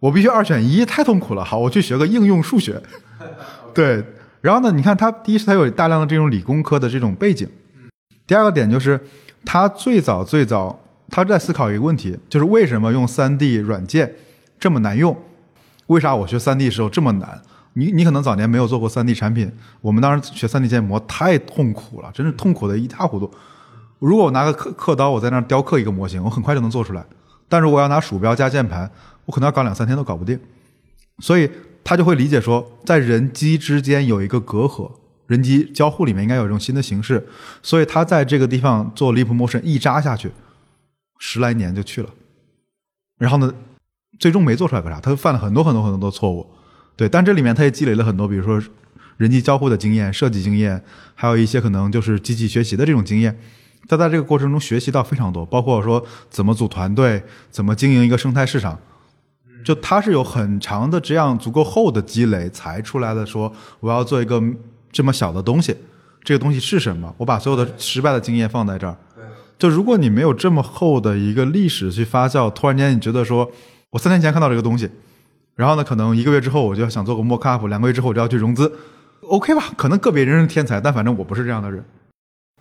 [0.00, 1.44] 我必须二选一，太痛苦了。
[1.44, 2.80] 好，我去学个应用数学。
[3.74, 4.02] 对，
[4.40, 7.46] 然后呢，你看他第一是他有大量的这种理工科的这种背景，
[8.26, 8.98] 第二个点就是
[9.44, 14.14] 他最早最早他在思考一个问题，就是为什么用三 D 软件
[14.58, 15.14] 这么难用？
[15.88, 17.42] 为啥我学三 D 的时候这么难？
[17.74, 19.50] 你你可能早年没有做过三 D 产品，
[19.80, 23.30] 我们当时学三 D 建模太痛苦了，真是痛苦的一塌糊涂。
[23.98, 27.04] 如果我拿个刻刻刀，我在那雕刻一个模型，我很快就能做出来。
[27.48, 28.90] 但如果要拿鼠标加键盘，
[29.24, 30.38] 我可能要搞两三天都搞不定。
[31.20, 31.48] 所以
[31.84, 34.90] 他就会理解说，在人机之间有一个隔阂，
[35.26, 37.26] 人机交互里面应该有一种新的形式。
[37.62, 40.32] 所以他在这个地方做 Leap Motion 一扎下去，
[41.18, 42.10] 十来年就去了。
[43.18, 43.54] 然后呢，
[44.18, 46.46] 最终没做出来个啥，他犯了很多很多很多的错误。
[46.96, 48.62] 对，但这里面他也积累了很多，比如说
[49.16, 50.82] 人机交互的经验、设计经验，
[51.14, 53.38] 还有一些可能就是机器学习的这种经验。
[53.88, 58.78] 他在这个过程中学习到非常多，包括说怎么组团队、怎么经营一个生态市场。
[59.64, 64.42] 就他是有很长的这样足够厚的积累才出来的，说我要做一个
[64.90, 65.76] 这么小的东西，
[66.24, 67.14] 这个东西是什么？
[67.16, 68.96] 我把所有的失败的经验放在这儿。
[69.58, 73.48] 就如果你没有这么厚的一个历史去发酵，突然间你觉得说
[73.90, 74.90] 我三年前看到这个东西。
[75.54, 78.72] 然后呢，可能一个月之后我就要想做个 mock up，两个月之后我就要去融资
[79.20, 79.70] ，OK 吧？
[79.76, 81.84] 可能个别人是天才，但反正我不是这样的人。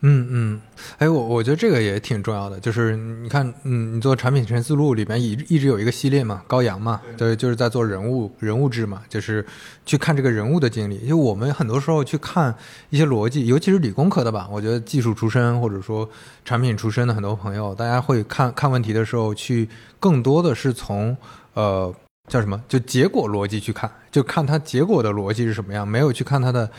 [0.03, 0.61] 嗯嗯，
[0.97, 9.45] 哎，我我觉得这个也挺重要的，就是你看，嗯，你做产品陈思路里边一一直有一个系列嘛，高阳嘛，对，就是在做人物人物志嘛，就是
[9.85, 10.95] 去看这个人物的经历。
[11.03, 12.55] 因为我们很多时候去看
[12.89, 16.09] 一些逻辑，尤其是理工科的吧，我觉得技术出身或者说
[16.43, 19.69] 产品出身的很多朋友，大家会看看问题的时候，去
[19.99, 21.15] 更多的是从
[21.53, 21.93] 呃。
[22.31, 22.57] 叫什么？
[22.65, 26.71] 就结果逻辑去看，就看它结果的逻辑是什么样，没有去看它的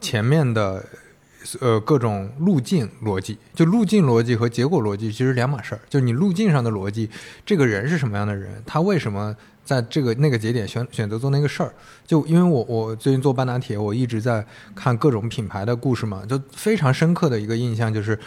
[0.00, 0.84] 前面的
[1.60, 3.38] 呃各种路径逻辑。
[3.54, 5.80] 就路径逻辑和结果逻辑其实两码事儿。
[5.88, 7.08] 就你路径上的逻辑，
[7.44, 9.32] 这个人是什么样的人，他为什么
[9.64, 11.72] 在这个那个节点选选择做那个事儿？
[12.04, 18.18] 就因为我我最近做半打铁，我一直在看各种品牌的故事嘛，就非常深刻的一个印象就是，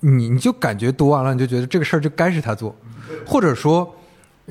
[0.00, 2.76] 你你就感觉读完了，你就觉得这个事儿就该是他做，
[3.26, 3.94] 或者说。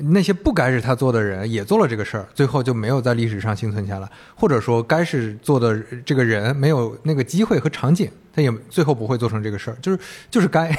[0.00, 9.98] 那些不该是他做的人也做了这个事儿，最后就没有在历史上幸存下来，或者说该是做的这个人没有那个机会和场景，他也最后不会做成这个事儿， 就是
[10.30, 10.72] 就是该。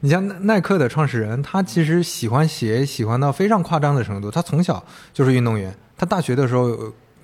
[0.00, 4.30] 你像耐克的创始人，他其实喜欢鞋，喜欢到非常夸张的程度。
[4.30, 4.82] 他从小
[5.12, 6.74] 就是运动员，他大学的时候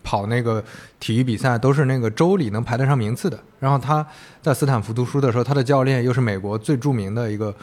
[0.03, 0.63] 跑那个
[1.01, 3.39] 体育比赛都是那个州里能排得上名次的。
[3.59, 4.07] 然后他
[4.43, 7.55] 在斯坦福读书的时候，他的教练又是美国最著名的一个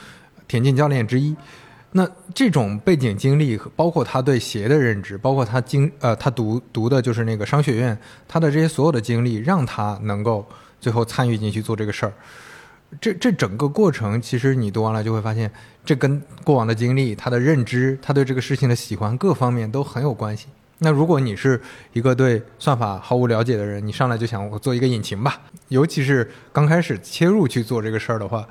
[0.47, 1.35] 田径教练之一。
[1.97, 7.97] 那这种背景经历，包括他对鞋的认知，包括他经呃他读读的就是那个商学院，
[8.27, 10.45] 他的这些所有的经历，让他能够
[10.81, 12.11] 最后参与进去做这个事儿。
[12.99, 15.49] 这这整个过程，其实你读完了就会发现，
[15.85, 20.47] 这跟过往的经历、他的认知、他对这个事情的喜欢各方面都很有关系。
[20.79, 21.61] 那如果你是
[21.93, 25.39] 一个对算法毫无了解的人，你上来就想我做一个引擎吧，
[25.69, 28.45] 尤其是刚开始切入去做这个事儿的话。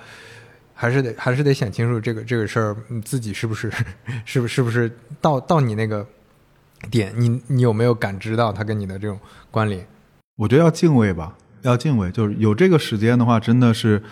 [0.74, 3.70] 还是得还是得想清楚这个这个事儿，你自己是不是
[4.26, 4.90] 是不是不是
[5.20, 6.05] 到到你那个
[6.90, 9.18] 点，你你有没有感知到他跟你的这种
[9.51, 9.86] 关联？
[10.36, 14.02] 我觉得要敬畏吧，要敬畏，就是有这个时间的话，真的是，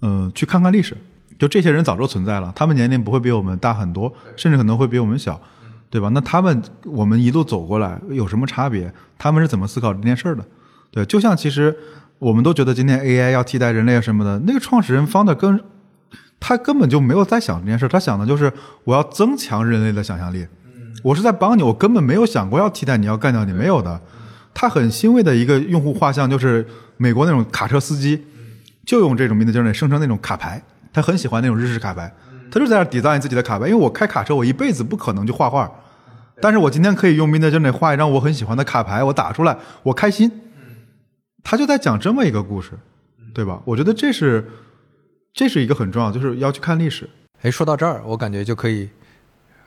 [0.00, 0.96] 嗯，去看看历史，
[1.38, 5.38] 就这些人早就存在了，他们年龄不会比我们大很多，甚至可能会比我们小，
[5.90, 6.08] 对吧？
[6.14, 8.90] 那他们我们一路走过来有什么差别？
[9.18, 10.44] 他们是怎么思考这件事儿的？
[10.90, 11.76] 对，就像其实
[12.18, 15.62] 我们都觉得今天 AI 要替代人类啊什么的，那个创始人方的跟
[16.40, 18.52] 他根本就没有在想这件事，他想的就是
[18.84, 20.46] 我要增强人类的想象力，
[21.02, 24.00] 我是在帮你，我根本没有想过要替代你要干掉你，没有的。
[24.54, 26.66] 他很欣慰的一个用户画像就是
[26.96, 28.24] 美国那种卡车司机，
[28.84, 30.62] 就用这种 Midjourney 生成那种卡牌，
[30.92, 32.12] 他很喜欢那种日式卡牌，
[32.50, 35.70] 他就在那 design 自己的卡牌，因为我开卡车，我一辈子不可能去画画，
[36.40, 40.30] 但是我今天可以用 Midjourney 画一张我很喜欢的卡牌，我打出来，我开心。
[41.44, 42.72] 他就在讲这么一个故事，
[43.32, 43.62] 对吧？
[43.64, 44.48] 我觉得这是
[45.32, 47.08] 这是一个很重要，就是要去看历史。
[47.42, 48.88] 哎，说到这儿，我感觉就可以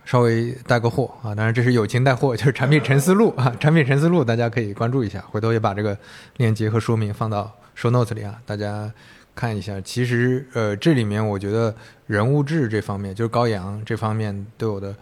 [0.03, 5.97] 稍微带个货啊，当然这是友情带货，就是产品沉思录啊，产品沉思录，大家可以关注一下，回头也把这个
[6.37, 8.91] 链接和说明放到 show notes 里啊，大家
[9.33, 9.79] 看一下。
[9.79, 11.73] 其实呃，这里面我觉得
[12.07, 14.93] 人物志这方面，就是高阳这方面对我的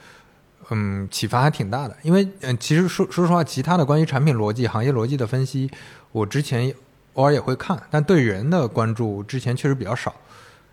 [0.69, 5.71] 嗯启发还挺大的，因为嗯，其实说说实话，其他的关于产品逻辑、行业逻辑的分析，
[6.11, 6.71] 我之前
[7.13, 10.13] 偶尔也会看，但对人的关注之前确实比较少。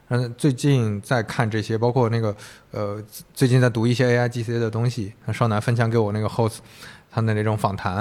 [0.08, 2.34] 嗯，最近在看这些，包括那个
[2.70, 3.02] 呃，
[3.34, 5.12] 最近在读一些 AI GC 的东西。
[5.24, 6.58] 那少南分享给我那个 host
[7.10, 7.96] 他的那种访谈，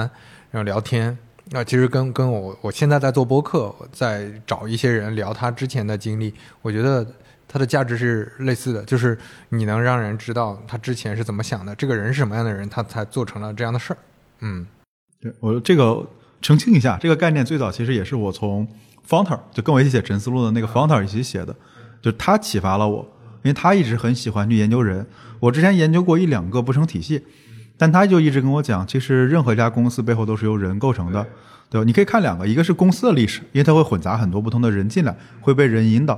[0.52, 1.18] 然后聊天。
[1.52, 7.06] 那其实跟跟我我现在在做播客，在找一些人聊他之前的经历，我觉得
[7.48, 9.18] 它的价值是类似的，就是
[9.50, 13.98] 你能让人知道他之前是怎么想的，这个人是什么样的人，他才做成了这样的事儿。
[14.40, 14.66] 嗯，
[15.20, 16.08] 对我这个
[16.42, 18.68] 澄清一下，这个概念最早其实也是我从
[19.08, 21.56] Founder 就跟我一起写陈思路的那个 Founder 一起写的。
[22.06, 23.00] 就是他启发了我，
[23.42, 25.04] 因为他一直很喜欢去研究人。
[25.40, 27.24] 我之前研究过一两个不成体系，
[27.80, 31.26] 但他就一直跟我讲，其实任何一家公司背后都是由人构成的，
[31.68, 31.84] 对吧？
[31.84, 36.16] 你可以看两个，一个是公司的历史，因为它会混杂很多不同的人进来，会被人引导；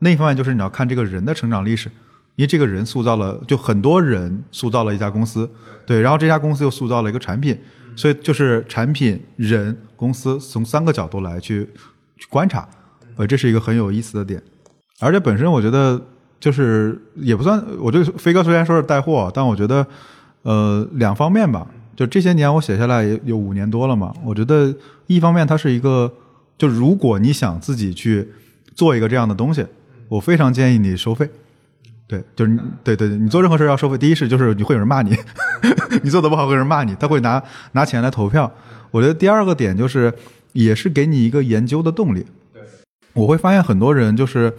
[0.00, 1.88] 另一方面就是你要看这个人的成长历史，
[2.36, 5.50] 因为这个人塑造了，就很多人塑造了一家公司，
[5.86, 7.58] 对，然后这家公司又塑造了一个产品，
[7.96, 11.66] 所以就是产品、人、公司从三个角度来去
[12.18, 12.68] 去观察，
[13.16, 14.42] 呃，这是一个很有意思的点。
[15.00, 16.00] 而且本身我觉得
[16.38, 19.86] 就是也不算，我觉得飞哥虽然说是带货，但我觉得
[20.42, 21.66] 呃两方面吧。
[21.96, 24.74] 就这些年我写下来也有五年多了嘛，我觉得
[25.06, 26.10] 一方面它是一个，
[26.56, 28.26] 就如果你想自己去
[28.74, 29.66] 做一个这样的东西，
[30.08, 31.28] 我非常建议你收费。
[32.06, 33.98] 对，就是对对对，你做任何事要收费。
[33.98, 35.14] 第一是就是你会有人骂你，
[36.02, 38.50] 你做的不好会有人骂你，他会拿拿钱来投票。
[38.90, 40.10] 我觉得第二个点就是
[40.54, 42.24] 也是给你一个研究的动力。
[42.54, 42.62] 对，
[43.12, 44.54] 我会发现很多人就是。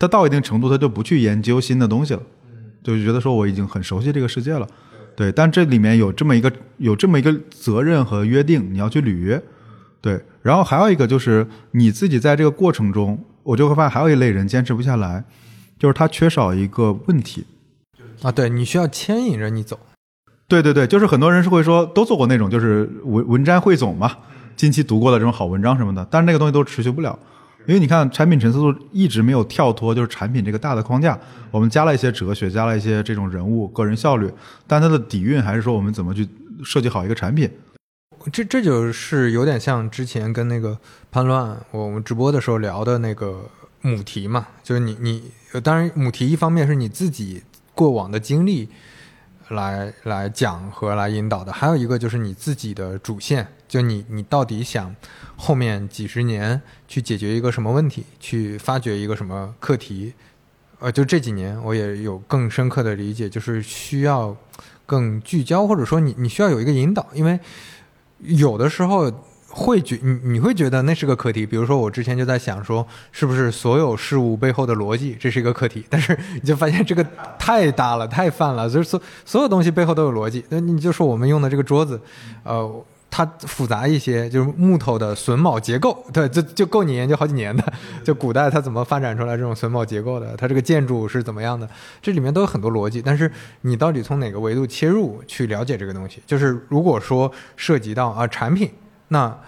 [0.00, 2.22] 他到一定程度，他就不去研究新的东西了，
[2.82, 4.66] 就觉得说我已经很熟悉这个世界了，
[5.14, 5.30] 对。
[5.30, 9.40] 但这里面有这么一个有这么一个责任和约定，你要去履约，
[10.00, 10.18] 对。
[10.40, 15.22] 然后还有一个就是你自己在这个过程中，我就会发现还有一类人坚持不下来，
[15.78, 17.44] 就是他缺少一个问题
[18.22, 19.78] 啊，对你需要牵引着你走，
[20.48, 24.16] 对对对，就是很多人是会说都做过那种就是文文摘汇总嘛，
[24.56, 27.18] 近期读过的这种好文章什么的，但是那个东西都持续不了。
[27.70, 31.16] 因为你看，产品陈思路一直没有跳脱，就是产品这个大的框架，
[31.52, 34.28] 我们加了一些哲学，加了一些这种人物、个人效率，
[34.66, 36.28] 但它的底蕴还是说我们怎么去
[36.64, 37.48] 设计好一个产品。
[38.32, 40.76] 这这就是有点像之前跟那个
[41.12, 43.48] 潘乱我们直播的时候聊的那个
[43.82, 45.30] 母题嘛，就是你你
[45.62, 47.44] 当然母题一方面是你自己
[47.76, 48.68] 过往的经历
[49.50, 53.46] 来来讲和来引导的，还有一个就是你自己的主线。
[53.68, 54.92] 就你，你到底想
[55.36, 60.12] 后面几十年去解决一个什么问题，去发掘一个什么课题？
[60.80, 64.36] 呃，就这几年我也有更深刻的理解，就是需要
[64.86, 67.38] 更聚焦，或者说你你需要有一个引导，因为
[68.18, 69.08] 有的时候
[69.50, 71.44] 会觉你你会觉得那是个课题。
[71.44, 75.84] 比如说我之前就在想说，是不是所有事物背后的逻辑这是一个课题？
[75.90, 77.04] 但是你就发现这个
[77.38, 80.44] 太大了，太泛了， 就是所所有东西背后都有逻辑。
[80.48, 82.00] 那你就说我们用的这个桌子，
[82.44, 82.84] 呃。
[83.12, 87.72] 它复杂一些，就是木头的榫卯结构， 对，这就够你研究好几年的。
[88.04, 90.36] 就古代它怎么发展出来这种榫卯结构的？
[90.36, 91.68] 它这个建筑是怎么样的？
[92.00, 93.02] 这里面都有很多逻辑。
[93.02, 93.28] 但是
[93.62, 96.22] 你到底从哪个维度切入去了解这个东西？
[96.24, 98.70] 就是如果说涉及到啊产品，
[99.10, 99.38] 那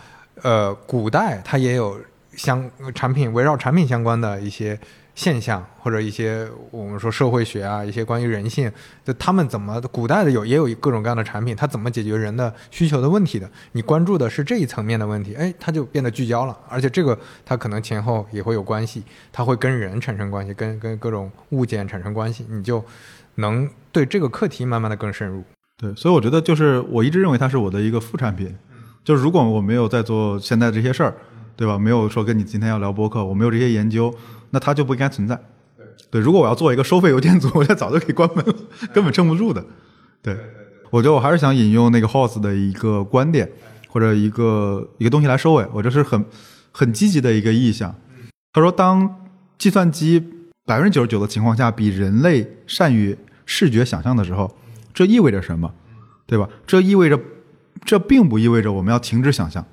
[0.43, 1.99] 呃古代它也有
[2.37, 4.79] 相产品围绕产品相关的一些。
[5.15, 8.73] 现象或者一些我们说社会学啊，一些关于人性，
[9.05, 13.47] 就他们怎么古代的有也有各种各样的产品，它怎么解决人的需求的问题的？
[13.73, 22.83] 你关注的是这一层面的问题，哎，它就变得聚焦了，而且这个它可能前后也会有关系，它会跟人产生关系，跟跟各种物件产生关系，你就
[23.35, 25.45] 能对这个课题慢慢的更深入。
[25.77, 28.57] 对，所以我觉得就是我一直认为它是我的一个副产品，
[29.05, 31.15] 就是如果我没有在做现在这些事儿。
[31.55, 31.79] 对吧？
[31.79, 34.13] 没有说跟你今天要聊播客，我没有这些研究，
[34.51, 35.39] 那它就不应该存在。
[36.11, 38.55] 对，如果我要做一个收费邮件组，我就早就可以关门了，
[38.93, 39.63] 根本撑不住的。
[40.23, 40.37] 对，
[40.91, 43.49] 我觉得我还是想引用那个 Hoss 的一个观点
[43.89, 45.65] 或者一个一个东西来收尾。
[45.73, 46.25] 我这是很
[46.73, 47.95] 很积极的一个意向。
[48.55, 50.19] 他说，当计算机
[50.65, 54.57] 百分之九十九的情况下比人类善于视觉想象的时候，
[54.95, 55.73] 这意味着什么？
[56.27, 56.49] 对吧？
[56.67, 57.21] 这意味着，
[57.85, 59.65] 这并不意味着我们要停止想象，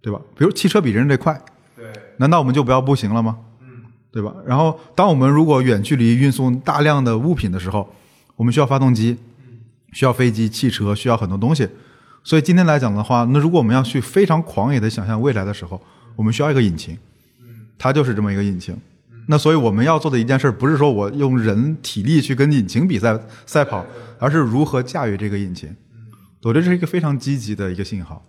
[0.00, 0.20] 对吧？
[0.36, 1.40] 比如汽车比人类快，
[1.76, 1.86] 对，
[2.18, 3.38] 难道我们就不要步行了吗？
[3.60, 4.34] 嗯，对吧？
[4.46, 7.92] 然后，当我们如果远距离运送大量的物品的时候，
[8.36, 9.16] 我们需要发动机，
[9.92, 11.68] 需要飞机、汽车，需要很多东西。
[12.22, 15.80] 所以今天来讲的话，那如果我们要去非常狂野的想象未来的时候，
[16.16, 16.96] 我们需要一个引擎，
[17.76, 18.76] 它就是这么一个引擎。
[19.26, 23.84] 那所以我们要做的一件事，不是说我用人体力去跟引擎比赛赛跑，
[24.18, 25.74] 而是如何驾驭这个引擎。
[26.44, 28.22] 我觉得这是一个非常积极的一个信号。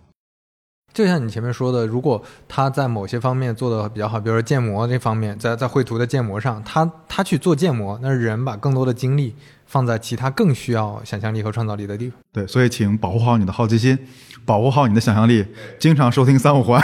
[0.94, 9.34] 就像你前面说的，如果他在某些方面做的比较好，比如说建模这方面，在在绘图的建模上，他他去做建模，那人把更多的精力
[9.66, 12.18] 放在其他更需要想象力和创造力的地方。
[12.32, 13.98] 对，所以请保护好你的好奇心，
[14.46, 15.44] 保护好你的想象力，
[15.78, 16.80] 经常收听三五环。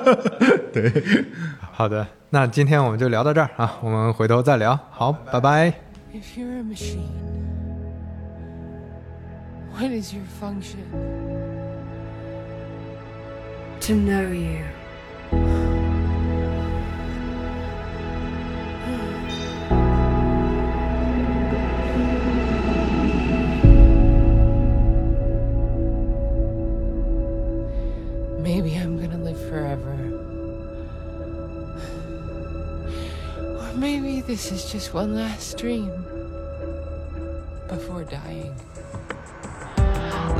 [0.72, 0.90] 对，
[1.72, 4.78] 好的，那今天我们就聊到这儿啊，我们回头再聊。
[4.90, 5.74] 好，拜拜。
[6.14, 7.21] If you're a machine,
[9.72, 10.86] what is your function?
[13.80, 14.64] To know you.
[28.40, 29.92] Maybe I'm gonna live forever.
[33.58, 35.90] Or maybe this is just one last dream
[37.68, 38.54] before dying.